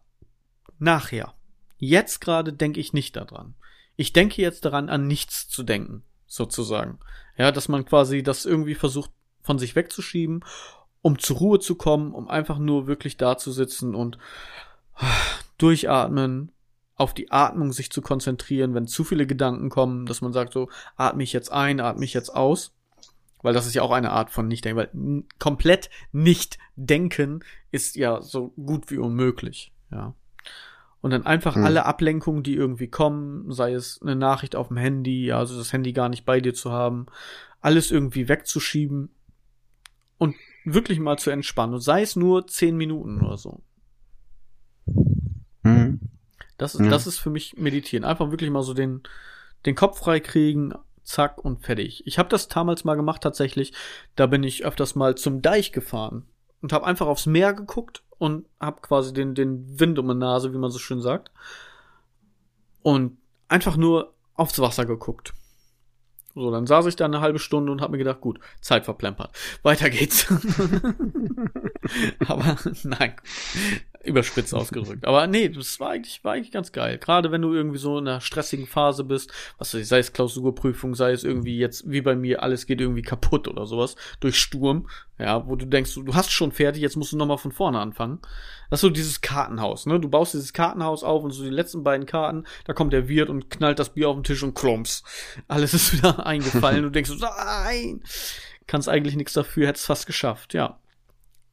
[0.81, 1.35] Nachher.
[1.79, 3.55] Jetzt gerade denke ich nicht daran.
[3.95, 6.99] Ich denke jetzt daran, an nichts zu denken, sozusagen.
[7.37, 10.45] Ja, dass man quasi das irgendwie versucht, von sich wegzuschieben,
[11.01, 14.19] um zur Ruhe zu kommen, um einfach nur wirklich da zu sitzen und
[15.59, 16.52] durchatmen,
[16.95, 20.69] auf die Atmung sich zu konzentrieren, wenn zu viele Gedanken kommen, dass man sagt so,
[20.97, 22.75] atme ich jetzt ein, atme ich jetzt aus.
[23.43, 28.21] Weil das ist ja auch eine Art von Nicht-Denken, weil komplett nicht denken ist ja
[28.21, 30.15] so gut wie unmöglich, ja.
[31.01, 31.65] Und dann einfach hm.
[31.65, 35.93] alle Ablenkungen, die irgendwie kommen, sei es eine Nachricht auf dem Handy, also das Handy
[35.93, 37.07] gar nicht bei dir zu haben,
[37.61, 39.11] alles irgendwie wegzuschieben
[40.19, 41.75] und wirklich mal zu entspannen.
[41.75, 43.65] Und sei es nur zehn Minuten oder so.
[45.65, 45.99] Mhm.
[46.63, 46.89] Das, ja.
[46.89, 48.05] das ist für mich Meditieren.
[48.05, 49.03] Einfach wirklich mal so den,
[49.67, 52.07] den Kopf frei kriegen, zack und fertig.
[52.07, 53.73] Ich habe das damals mal gemacht tatsächlich.
[54.17, 56.27] Da bin ich öfters mal zum Deich gefahren
[56.63, 60.53] und habe einfach aufs Meer geguckt und habe quasi den, den Wind um die Nase,
[60.53, 61.33] wie man so schön sagt.
[62.83, 65.35] Und einfach nur aufs Wasser geguckt.
[66.35, 69.37] So, dann saß ich da eine halbe Stunde und habe mir gedacht, gut, Zeit verplempert.
[69.63, 70.33] Weiter geht's.
[72.27, 73.15] Aber nein,
[74.05, 75.07] überspitzt ausgedrückt.
[75.07, 76.99] Aber nee, das war eigentlich, war eigentlich ganz geil.
[76.99, 80.13] Gerade wenn du irgendwie so in einer stressigen Phase bist, was weiß ich, sei es
[80.13, 84.39] Klausurprüfung, sei es irgendwie jetzt, wie bei mir, alles geht irgendwie kaputt oder sowas, durch
[84.39, 84.89] Sturm,
[85.19, 88.21] ja, wo du denkst, du, hast schon fertig, jetzt musst du nochmal von vorne anfangen.
[88.71, 90.01] Das ist so dieses Kartenhaus, ne?
[90.01, 93.29] Du baust dieses Kartenhaus auf und so die letzten beiden Karten, da kommt der Wirt
[93.29, 95.05] und knallt das Bier auf den Tisch und klumps.
[95.49, 96.83] Alles ist wieder eingefallen.
[96.83, 98.03] du denkst so, nein!
[98.67, 100.79] Kannst eigentlich nichts dafür, hättest fast geschafft, ja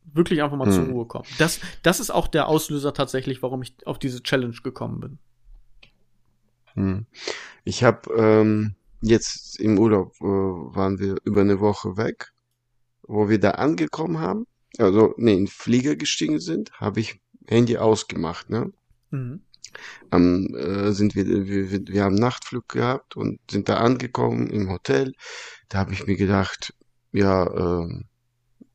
[0.03, 0.73] wirklich einfach mal hm.
[0.73, 1.25] zur Ruhe kommen.
[1.37, 5.19] Das, das ist auch der Auslöser tatsächlich, warum ich auf diese Challenge gekommen bin.
[6.73, 7.05] Hm.
[7.63, 12.31] Ich habe ähm, jetzt im Urlaub äh, waren wir über eine Woche weg,
[13.03, 14.45] wo wir da angekommen haben,
[14.77, 18.71] also nee, in Flieger gestiegen sind, habe ich Handy ausgemacht, ne?
[19.09, 19.41] Mhm.
[20.11, 25.13] Ähm, äh, sind wir, wir, wir haben Nachtflug gehabt und sind da angekommen im Hotel.
[25.69, 26.73] Da habe ich mir gedacht,
[27.11, 27.45] ja,
[27.83, 28.03] äh,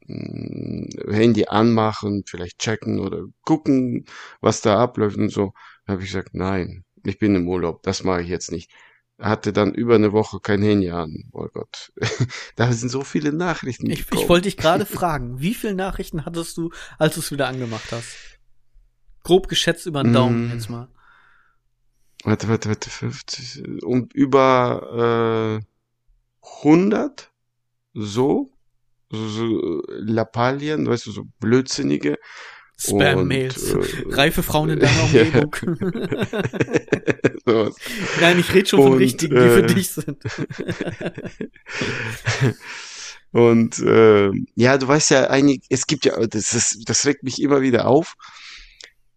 [0.07, 4.05] Handy anmachen, vielleicht checken oder gucken,
[4.41, 5.53] was da abläuft und so.
[5.87, 8.71] Da habe ich gesagt, nein, ich bin im Urlaub, das mache ich jetzt nicht.
[9.19, 11.31] Hatte dann über eine Woche kein Handy an.
[11.33, 11.93] Oh Gott,
[12.57, 13.89] da sind so viele Nachrichten.
[13.89, 17.47] Ich, ich wollte dich gerade fragen, wie viele Nachrichten hattest du, als du es wieder
[17.47, 18.17] angemacht hast?
[19.23, 20.53] Grob geschätzt über den Daumen mm.
[20.53, 20.89] jetzt mal.
[22.25, 27.31] Warte, warte, warte, 50, um über äh, 100
[27.95, 28.54] so
[29.15, 32.19] so, so Lappalien, weißt du, so blödsinnige.
[32.77, 33.73] Spam-Mails.
[33.73, 35.55] Äh, Reife Frauen in deiner Umgebung.
[38.21, 40.19] Nein, ich rede schon und, von richtigen, die äh, für dich sind.
[43.33, 47.41] und äh, ja, du weißt ja, einig, es gibt ja, das, ist, das regt mich
[47.41, 48.15] immer wieder auf.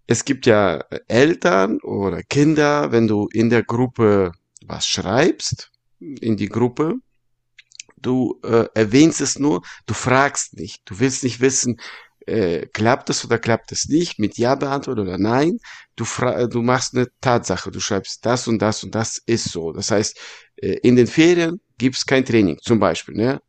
[0.05, 4.31] Es gibt ja Eltern oder Kinder, wenn du in der Gruppe
[4.65, 6.95] was schreibst, in die Gruppe,
[7.97, 11.79] du äh, erwähnst es nur, du fragst nicht, du willst nicht wissen,
[12.27, 15.59] äh, klappt es oder klappt es nicht, mit Ja beantworten oder Nein.
[15.95, 19.71] Du, fra du machst eine Tatsache, du schreibst das und das und das ist so.
[19.71, 20.17] Das heißt,
[20.57, 23.15] äh, in den Ferien gibt's kein Training, zum Beispiel.
[23.15, 23.39] Ne?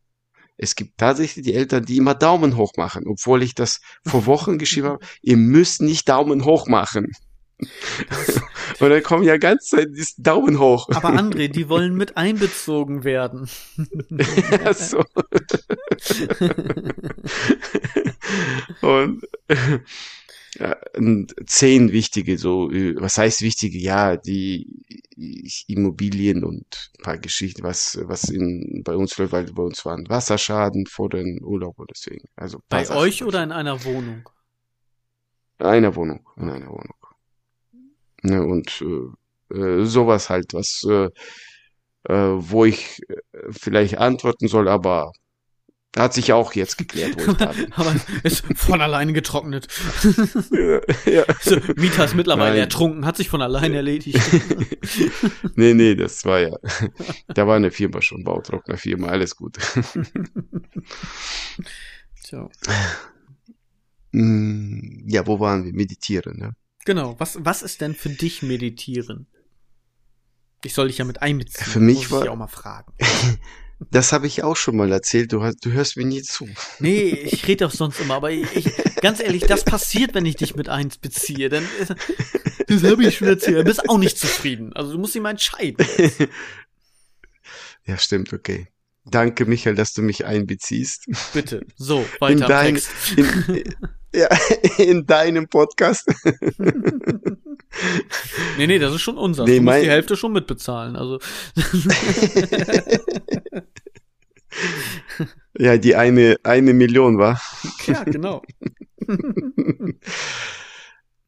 [0.57, 4.59] Es gibt tatsächlich die Eltern, die immer Daumen hoch machen, obwohl ich das vor Wochen
[4.59, 5.07] geschrieben habe.
[5.23, 7.13] Ihr müsst nicht Daumen hoch machen.
[8.81, 10.89] Und dann kommen ja ganz Zeit diesen Daumen hoch.
[10.91, 13.49] Aber André, die wollen mit einbezogen werden.
[14.65, 15.05] ja, so.
[18.81, 19.23] und,
[20.59, 20.77] ja,
[21.47, 23.79] zehn wichtige, so, was heißt wichtige?
[23.79, 24.85] Ja, die
[25.67, 30.09] Immobilien und ein paar Geschichten, was, was in, bei uns läuft, weil bei uns waren
[30.09, 32.29] Wasserschaden vor dem Urlaub und deswegen.
[32.37, 34.29] Also bei euch oder in einer Wohnung?
[35.59, 36.95] In einer Wohnung, in einer Wohnung.
[38.23, 38.83] Ne, und
[39.53, 41.09] äh, äh, sowas halt, was, äh,
[42.05, 43.17] äh, wo ich äh,
[43.51, 45.13] vielleicht antworten soll, aber
[45.97, 47.73] hat sich auch jetzt geklärt, wo ich da bin.
[47.77, 49.69] Aber ist von alleine getrocknet.
[51.07, 51.25] ja.
[51.41, 52.61] So, Mieter ist mittlerweile Nein.
[52.61, 54.21] ertrunken, hat sich von alleine erledigt.
[55.57, 56.57] Nee, nee, das war ja,
[57.29, 59.57] da war eine Firma schon, Bautrocknerfirma, alles gut.
[62.23, 62.49] Tja.
[64.13, 65.73] Mm, Ja, wo waren wir?
[65.73, 66.53] Meditieren, ne?
[66.89, 67.17] Genau.
[67.19, 69.27] Was, was ist denn für dich Meditieren?
[70.65, 71.67] Ich soll dich ja mit einbeziehen.
[71.67, 72.93] Für mich muss ich war- ja auch mal fragen.
[73.93, 76.49] Das habe ich auch schon mal erzählt, du, hast, du hörst mir nie zu.
[76.81, 78.73] Nee, ich rede doch sonst immer, aber ich, ich,
[79.03, 81.49] ganz ehrlich, das passiert, wenn ich dich mit eins beziehe.
[81.49, 81.65] Dann,
[82.67, 83.59] das habe ich schon erzählt.
[83.59, 84.73] Du bist auch nicht zufrieden.
[84.73, 85.87] Also du musst dich mal entscheiden.
[87.85, 88.67] Ja, stimmt, okay.
[89.05, 91.07] Danke, Michael, dass du mich einbeziehst.
[91.33, 91.65] Bitte.
[91.77, 92.91] So, In, weiter im dein, Text.
[93.17, 93.77] in,
[94.15, 94.29] ja,
[94.79, 96.09] in deinem Podcast.
[98.57, 99.45] Nee, nee, das ist schon unser.
[99.45, 100.97] Nee, du musst die Hälfte schon mitbezahlen.
[100.97, 101.19] Also,
[105.59, 107.41] Ja, die eine, eine Million war.
[107.87, 108.43] ja, genau.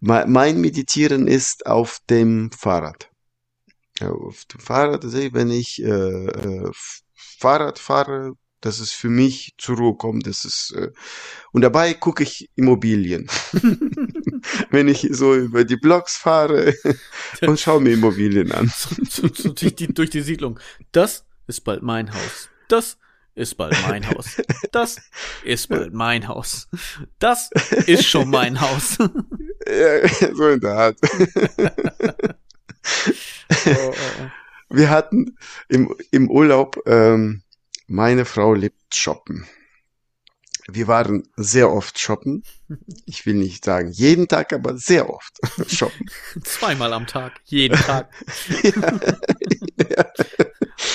[0.01, 3.11] Me- Mein Meditieren ist auf dem Fahrrad.
[4.01, 6.71] Auf dem Fahrrad, sehe ich, wenn ich äh, äh,
[7.15, 10.27] Fahrrad fahre, das ist für mich zur Ruhe kommt.
[10.27, 10.91] Das ist äh,
[11.53, 13.29] und dabei gucke ich Immobilien.
[14.71, 16.75] wenn ich so über die Blocks fahre
[17.43, 18.73] und schaue mir Immobilien an.
[19.55, 20.59] durch, die, durch die Siedlung.
[20.93, 22.49] Das ist bald mein Haus.
[22.69, 22.99] Das
[23.35, 24.41] ist bald mein Haus.
[24.73, 24.97] Das
[25.45, 26.69] ist bald mein Haus.
[27.19, 27.51] Das
[27.87, 28.99] ist schon mein Haus.
[29.01, 29.09] oh,
[29.67, 30.99] Ja, so in der Art.
[33.67, 33.95] oh, oh.
[34.71, 35.37] Wir hatten
[35.69, 37.43] im, im Urlaub, ähm,
[37.91, 39.47] meine Frau liebt shoppen.
[40.69, 42.45] Wir waren sehr oft shoppen.
[43.05, 46.07] Ich will nicht sagen jeden Tag, aber sehr oft shoppen.
[46.45, 48.13] Zweimal am Tag, jeden Tag.
[49.89, 50.07] Ja.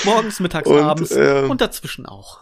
[0.06, 2.40] Morgens, mittags, Und, abends ähm, und dazwischen auch.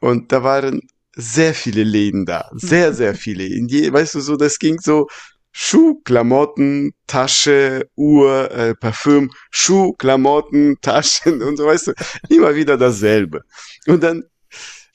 [0.00, 2.50] Und da waren sehr viele Läden da.
[2.54, 3.44] Sehr, sehr viele.
[3.44, 5.08] In je, weißt du, so, das ging so
[5.52, 11.92] Schuh, Klamotten, Tasche, Uhr, äh, Parfüm, Schuh, Klamotten, Taschen und so, weißt du,
[12.30, 13.42] immer wieder dasselbe.
[13.86, 14.24] Und dann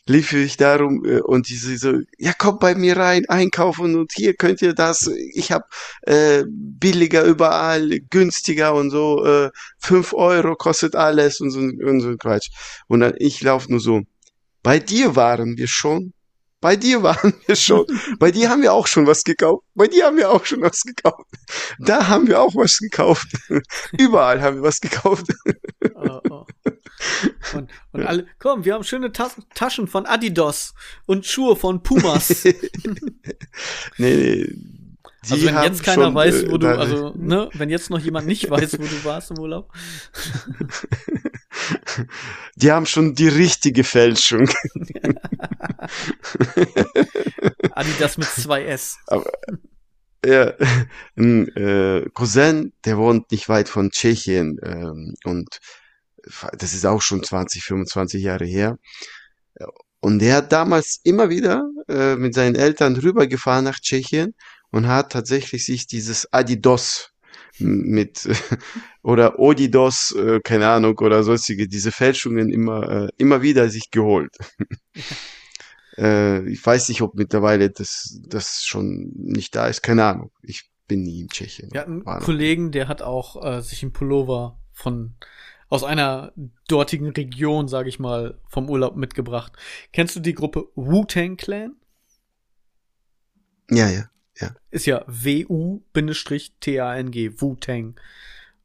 [0.08, 4.34] lief ich darum äh, und diese so, ja, kommt bei mir rein, einkaufen und hier
[4.34, 5.70] könnt ihr das, ich hab
[6.04, 12.16] äh, billiger überall, günstiger und so, äh, fünf Euro kostet alles und so, und so
[12.18, 12.50] Quatsch.
[12.88, 14.02] Und dann ich lauf nur so,
[14.64, 16.14] bei dir waren wir schon.
[16.60, 17.86] Bei dir waren wir schon.
[18.20, 19.64] Bei dir haben wir auch schon was gekauft.
[19.76, 21.28] Bei dir haben wir auch schon was gekauft.
[21.80, 23.28] Da haben wir auch was gekauft.
[23.98, 25.28] Überall haben wir was gekauft.
[25.96, 26.46] Oh, oh.
[27.54, 30.74] Und, und alle, komm, wir haben schöne Tas Taschen von Adidas
[31.06, 32.44] und Schuhe von Pumas.
[32.44, 32.56] nee,
[33.98, 34.56] nee.
[35.26, 37.90] Die Also wenn jetzt keiner schon, weiß, äh, wo du, da- also, ne, wenn jetzt
[37.90, 39.72] noch jemand nicht weiß, wo du warst im Urlaub.
[42.56, 44.50] Die haben schon die richtige Fälschung.
[47.72, 48.96] Adidas mit 2S.
[50.26, 50.54] Ja,
[51.16, 55.60] ein äh, Cousin, der wohnt nicht weit von Tschechien ähm, und
[56.58, 58.78] das ist auch schon 20, 25 Jahre her.
[60.00, 64.36] Und der hat damals immer wieder äh, mit seinen Eltern rübergefahren nach Tschechien
[64.72, 67.12] und hat tatsächlich sich dieses Adidas
[67.60, 68.28] mit
[69.04, 74.36] oder Odidos, äh, keine Ahnung, oder sonstige, diese Fälschungen immer, äh, immer wieder sich geholt.
[75.98, 80.32] äh, ich weiß nicht, ob mittlerweile das, das schon nicht da ist, keine Ahnung.
[80.42, 81.72] Ich bin nie in Tschechien.
[81.72, 85.16] Wir hatten einen Kollegen, der hat auch äh, sich einen Pullover von
[85.70, 86.32] aus einer
[86.68, 89.52] dortigen Region, sage ich mal, vom Urlaub mitgebracht.
[89.92, 91.76] Kennst du die Gruppe Wu-Tang Clan?
[93.70, 94.10] Ja, ja.
[94.72, 95.82] Ist ja W-U-T-A-N-G,
[97.42, 98.00] Wu-Tang.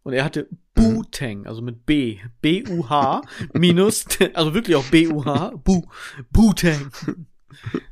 [0.02, 5.82] Und er hatte Bu-Tang, also mit B, B-U-H, minus, also wirklich auch B-U-H, Bu,
[6.30, 6.90] Bu-Tang.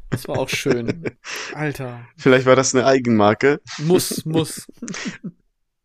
[0.09, 1.05] Das war auch schön.
[1.55, 3.61] Alter, Vielleicht war das eine Eigenmarke.
[3.79, 4.67] muss, muss.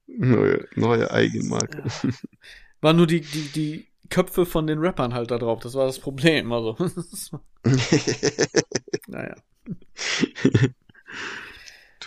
[0.07, 1.83] Neue, neue Eigenmarke.
[2.81, 5.59] War nur die, die, die Köpfe von den Rappern halt da drauf.
[5.61, 6.51] Das war das Problem.
[6.51, 6.77] Also,
[9.07, 9.35] naja.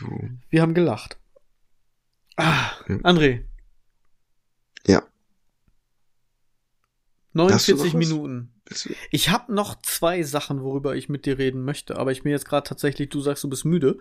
[0.01, 0.31] Du.
[0.51, 1.19] Wir haben gelacht.
[2.37, 2.97] Ah, Ja.
[2.99, 3.45] André.
[4.87, 5.03] Ja.
[7.35, 7.95] Hast du 49 noch was?
[7.95, 8.53] Minuten.
[9.11, 12.47] Ich habe noch zwei Sachen, worüber ich mit dir reden möchte, aber ich bin jetzt
[12.47, 13.99] gerade tatsächlich, du sagst, du bist müde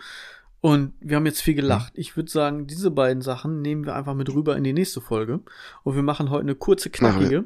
[0.59, 1.93] und wir haben jetzt viel gelacht.
[1.95, 5.39] Ich würde sagen, diese beiden Sachen nehmen wir einfach mit rüber in die nächste Folge
[5.83, 7.45] und wir machen heute eine kurze, knackige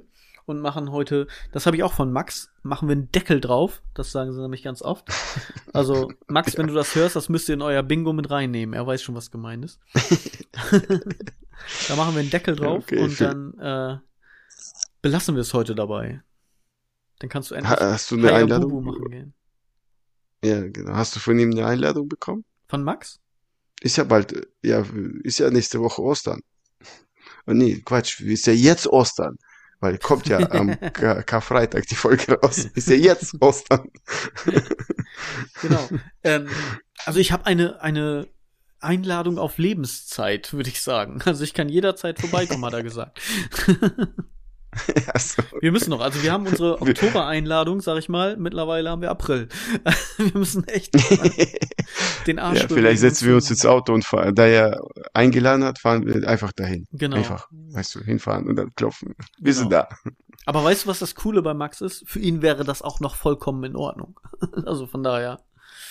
[0.51, 3.81] und machen heute, das habe ich auch von Max, machen wir einen Deckel drauf.
[3.95, 5.07] Das sagen sie nämlich ganz oft.
[5.73, 8.73] Also, Max, wenn du das hörst, das müsst ihr in euer Bingo mit reinnehmen.
[8.73, 9.79] Er weiß schon, was gemeint ist.
[11.87, 13.97] da machen wir einen Deckel drauf Okay, und dann äh,
[15.01, 16.21] belassen wir es heute dabei.
[17.19, 18.83] Dann kannst du endlich Ha- Hast du eine Einladung?
[18.83, 19.33] machen gehen.
[20.43, 20.93] Ja, genau.
[20.93, 22.43] Hast du von ihm eine Einladung bekommen?
[22.67, 23.19] Von Max?
[23.81, 24.83] Ist ja bald, äh, ja,
[25.23, 26.41] ist ja nächste Woche Ostern.
[27.47, 29.37] Oh, nee, Quatsch, ist ja jetzt Ostern.
[29.81, 32.65] Weil kommt ja am Ka- Karfreitag die Folge raus.
[32.73, 33.89] Ist ja jetzt Ostern.
[35.61, 35.89] Genau.
[36.23, 36.47] ähm,
[37.05, 38.27] also ich habe eine, eine
[38.79, 41.21] Einladung auf Lebenszeit, würde ich sagen.
[41.25, 43.19] Also ich kann jederzeit vorbeikommen, hat er gesagt.
[45.13, 49.11] Also, Wir müssen noch, also wir haben unsere Oktober-Einladung, sag ich mal, mittlerweile haben wir
[49.11, 49.49] April.
[50.17, 50.93] wir müssen echt
[52.27, 54.33] den Arsch ja, vielleicht setzen wir uns ins Auto und fahren.
[54.35, 54.81] Da er
[55.13, 56.87] eingeladen hat, fahren wir einfach dahin.
[56.93, 57.17] Genau.
[57.17, 59.15] Einfach, weißt du, hinfahren und dann klopfen.
[59.39, 59.83] Wir sind Genau.
[59.89, 60.11] da.
[60.45, 62.03] Aber weißt du, was das Coole bei Max ist?
[62.07, 64.19] Für ihn wäre das auch noch vollkommen in Ordnung.
[64.65, 65.41] Also von daher.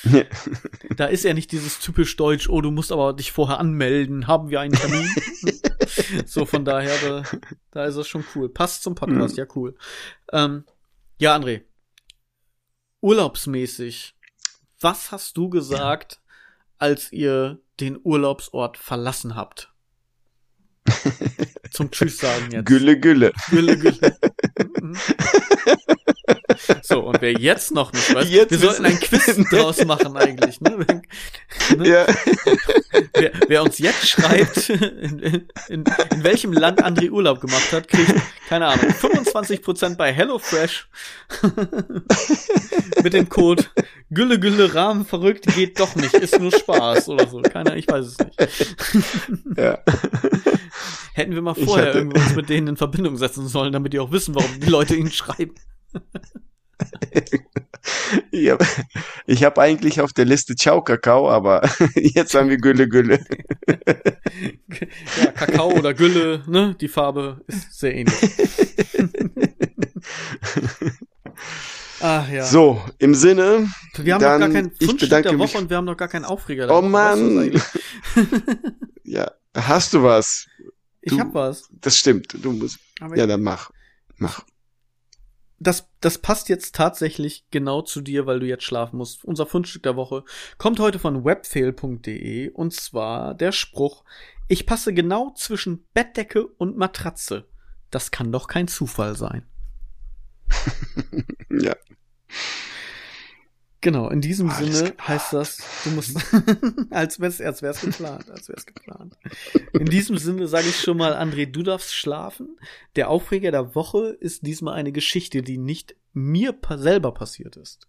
[0.04, 0.22] Ja.
[0.96, 4.48] Da ist er nicht dieses typisch Deutsch, oh, du musst aber dich vorher anmelden, haben
[4.48, 5.06] wir einen Termin?
[6.26, 7.22] So, von daher, da,
[7.70, 8.48] da ist es schon cool.
[8.48, 9.74] Passt zum Podcast, ja, cool.
[10.32, 10.64] Ähm,
[11.18, 11.62] ja, André.
[13.00, 14.14] Urlaubsmäßig,
[14.80, 16.20] was hast du gesagt,
[16.78, 19.72] als ihr den Urlaubsort verlassen habt?
[21.70, 22.66] Zum Tschüss sagen jetzt.
[22.66, 23.32] Gülle, Gülle.
[23.50, 24.18] Gülle, Gülle.
[26.82, 30.60] So, und wer jetzt noch nicht weiß, Jetzt wir sollten ein Quiz draus machen eigentlich.
[30.60, 30.86] Ne?
[31.76, 31.88] ne?
[31.88, 32.06] Ja.
[33.14, 35.84] Wer, wer uns jetzt schreibt, in, in, in,
[36.22, 38.14] welchem Land André Urlaub gemacht hat, kriegt,
[38.48, 40.88] keine Ahnung, 25% bei HelloFresh
[43.02, 43.64] mit dem Code
[44.12, 47.40] Gülle, Gülle, Rahmen verrückt, geht doch nicht, ist nur Spaß oder so.
[47.42, 48.76] Keiner, ich weiß es nicht.
[49.56, 49.78] ja.
[51.14, 54.34] Hätten wir mal vorher uns mit denen in Verbindung setzen sollen, damit die auch wissen,
[54.34, 55.54] warum die Leute ihnen schreiben.
[58.30, 58.66] Ich habe
[59.26, 63.24] ich hab eigentlich auf der Liste Ciao Kakao, aber jetzt haben wir Gülle, Gülle.
[65.20, 66.76] Ja, Kakao oder Gülle, ne?
[66.80, 68.14] Die Farbe ist sehr ähnlich.
[72.00, 72.44] Ach ja.
[72.44, 75.70] So, im Sinne, wir haben noch dann, gar kein ich Fundstück der Woche mich- und
[75.70, 77.60] wir haben noch gar keinen Aufreger Oh Mann.
[79.04, 80.46] ja, hast du was?
[81.02, 81.68] Ich Du- hab was.
[81.70, 82.36] Das stimmt.
[82.42, 82.78] Du musst.
[83.00, 83.70] Aber Ja, dann mach.
[84.16, 84.44] Mach.
[85.60, 89.24] Das, das passt jetzt tatsächlich genau zu dir, weil du jetzt schlafen musst.
[89.24, 90.24] Unser Fundstück der Woche
[90.56, 94.02] kommt heute von webfail.de und zwar der Spruch,
[94.48, 97.46] ich passe genau zwischen Bettdecke und Matratze.
[97.90, 99.46] Das kann doch kein Zufall sein.
[101.50, 101.74] Ja.
[103.82, 105.08] Genau, in diesem Alles Sinne klar.
[105.08, 106.18] heißt das, du musst,
[106.90, 109.16] als wär's, als wär's geplant, als wär's geplant.
[109.72, 112.58] In diesem Sinne sage ich schon mal, André, du darfst schlafen.
[112.96, 117.86] Der Aufreger der Woche ist diesmal eine Geschichte, die nicht mir selber passiert ist,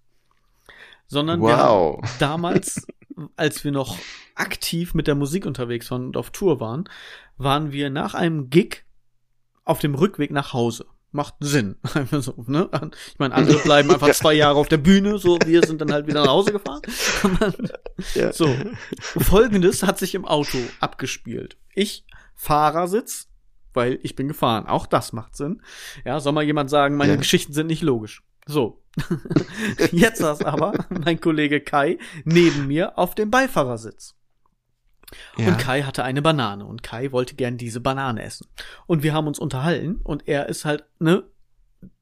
[1.08, 2.00] sondern Wow.
[2.20, 2.88] damals,
[3.36, 3.98] als wir noch
[4.36, 6.88] aktiv mit der Musik unterwegs waren und auf Tour waren,
[7.38, 8.86] waren wir nach einem Gig
[9.66, 10.86] auf dem Rückweg nach Hause.
[11.14, 11.76] Macht Sinn.
[11.93, 12.70] Einfach so, ne?
[13.12, 16.07] Ich meine, andere bleiben einfach zwei Jahre auf der Bühne, so wir sind dann halt
[16.07, 16.82] wieder nach Hause gefahren.
[18.16, 18.34] Ja.
[18.34, 18.47] so,
[19.20, 21.57] folgendes hat sich im Auto abgespielt.
[21.76, 22.03] Ich,
[22.36, 23.28] Fahrersitz,
[23.74, 24.66] weil ich bin gefahren.
[24.66, 25.62] Auch das macht Sinn.
[26.03, 27.18] Ja, soll mal jemand sagen, meine Ja.
[27.18, 28.24] Geschichten sind nicht logisch.
[28.47, 28.82] So.
[29.91, 34.16] Jetzt saß aber mein Kollege Kai neben mir auf dem Beifahrersitz.
[35.38, 35.47] Ja.
[35.47, 38.47] Und Kai hatte eine Banane und Kai wollte gern diese Banane essen.
[38.88, 41.24] Und wir haben uns unterhalten und er ist halt, ne,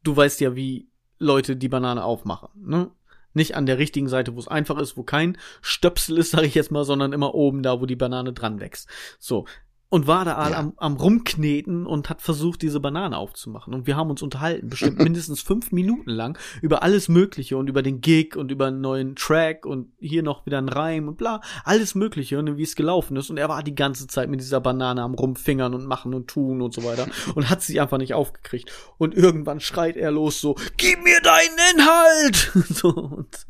[0.03, 2.91] du weißt ja, wie Leute die Banane aufmachen, ne?
[3.33, 6.55] Nicht an der richtigen Seite, wo es einfach ist, wo kein Stöpsel ist, sage ich
[6.55, 8.89] jetzt mal, sondern immer oben da, wo die Banane dran wächst.
[9.19, 9.45] So.
[9.91, 10.57] Und war da Ja.
[10.59, 13.73] am, am rumkneten und hat versucht, diese Banane aufzumachen.
[13.73, 17.81] Und wir haben uns unterhalten, bestimmt mindestens fünf Minuten lang, über alles Mögliche und über
[17.81, 21.41] den Gig und über einen neuen Track und hier noch wieder ein Reim und bla,
[21.63, 23.31] alles Mögliche und wie es gelaufen ist.
[23.31, 26.61] Und er war die ganze Zeit mit dieser Banane am Rumfingern und machen und tun
[26.61, 28.71] und so weiter und hat sie einfach nicht aufgekriegt.
[28.99, 32.51] Und irgendwann schreit er los so, gib mir deinen Inhalt!
[32.69, 33.47] so, und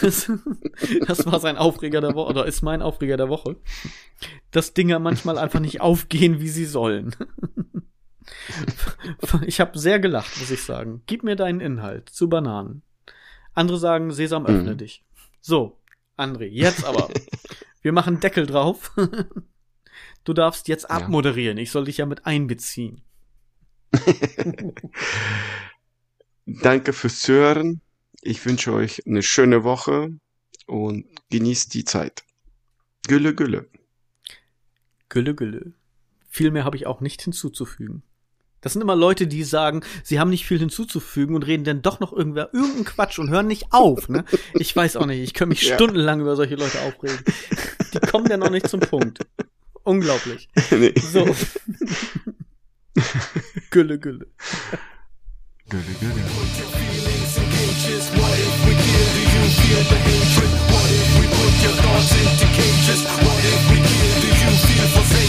[0.00, 0.30] das,
[1.06, 3.56] das war sein Aufreger der Woche, oder ist mein Aufreger der Woche.
[4.54, 7.14] Dass Dinger manchmal einfach nicht aufgehen, wie sie sollen.
[9.46, 11.02] Ich habe sehr gelacht, muss ich sagen.
[11.06, 12.82] Gib mir deinen Inhalt zu Bananen.
[13.52, 14.78] Andere sagen, Sesam, öffne Mhm.
[14.78, 15.04] dich.
[15.40, 15.78] So,
[16.16, 17.10] André, jetzt aber.
[17.82, 18.92] Wir machen Deckel drauf.
[20.24, 21.58] Du darfst jetzt abmoderieren.
[21.58, 23.02] Ich soll dich ja mit einbeziehen.
[26.46, 27.80] Danke fürs Zuhören.
[28.22, 30.08] Ich wünsche euch eine schöne Woche
[30.66, 32.24] und genießt die Zeit.
[33.06, 33.68] Gülle, Gülle.
[35.08, 35.72] Gülle, Gülle.
[36.28, 38.02] Viel mehr habe ich auch nicht hinzuzufügen.
[38.60, 42.00] Das sind immer Leute, die sagen, sie haben nicht viel hinzuzufügen und reden dann doch
[42.00, 44.08] noch irgendwer irgendeinen Quatsch und hören nicht auf.
[44.08, 44.24] Ne?
[44.54, 45.74] Ich weiß auch nicht, ich kann mich Ja.
[45.74, 47.18] stundenlang über solche Leute aufregen.
[47.92, 49.18] Die kommen dann noch nicht zum Punkt.
[49.82, 50.48] Unglaublich.
[50.70, 50.94] nee.
[50.98, 51.24] So.
[53.70, 54.26] Gülle, Gülle.
[55.68, 56.14] Gülle, Gülle.
[59.54, 63.04] What if we put your thoughts into cages?
[63.22, 64.13] What if we kill?
[64.74, 65.23] se você